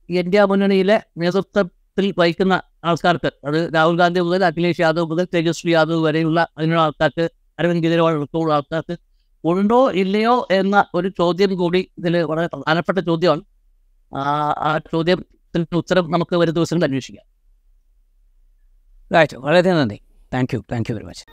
ഇന്ത്യ 0.09 0.41
മുന്നണിയിലെ 0.43 0.97
നേതൃത്വത്തിൽ 1.17 2.05
വഹിക്കുന്ന 2.17 2.55
ആൾക്കാർക്ക് 2.83 3.29
അത് 3.47 3.57
രാഹുൽ 3.75 3.95
ഗാന്ധി 3.95 4.19
മുതൽ 4.19 4.43
അഖിലേഷ് 4.45 4.81
യാദവ് 4.81 5.05
മുതൽ 5.05 5.25
തേജസ്വി 5.33 5.71
യാദവ് 5.71 6.01
വരെയുള്ള 6.07 6.39
അതിനുള്ള 6.57 6.81
ആൾക്കാർക്ക് 6.81 7.25
അരവിന്ദ് 7.59 7.83
കെജ്രിവാൾ 7.83 8.13
ഉൾപ്പെടെയുള്ള 8.13 8.53
ആൾക്കാർക്ക് 8.53 8.95
ഉണ്ടോ 9.43 9.79
ഇല്ലയോ 9.93 10.35
എന്ന 10.51 10.77
ഒരു 10.93 11.09
ചോദ്യം 11.19 11.51
കൂടി 11.55 11.81
ഇതിൽ 11.97 12.15
വളരെ 12.23 12.47
പ്രധാനപ്പെട്ട 12.47 12.99
ചോദ്യമാണ്. 12.99 13.43
ആ 14.11 14.23
ആ 14.61 14.71
ചോദ്യത്തിന് 15.55 15.77
ഉത്തരം 15.77 16.11
നമുക്ക് 16.11 16.35
വരും 16.35 16.53
ദിവസങ്ങളിൽ 16.53 16.85
അന്വേഷിക്കാം. 16.87 17.25
റൈറ്റ് 19.15 19.37
വളരെ 19.37 19.73
നന്ദി. 19.73 19.99
Thank 20.33 20.55
you 20.55 20.63
thank 20.71 20.91
you 20.91 20.95
very 20.95 21.05
much 21.05 21.25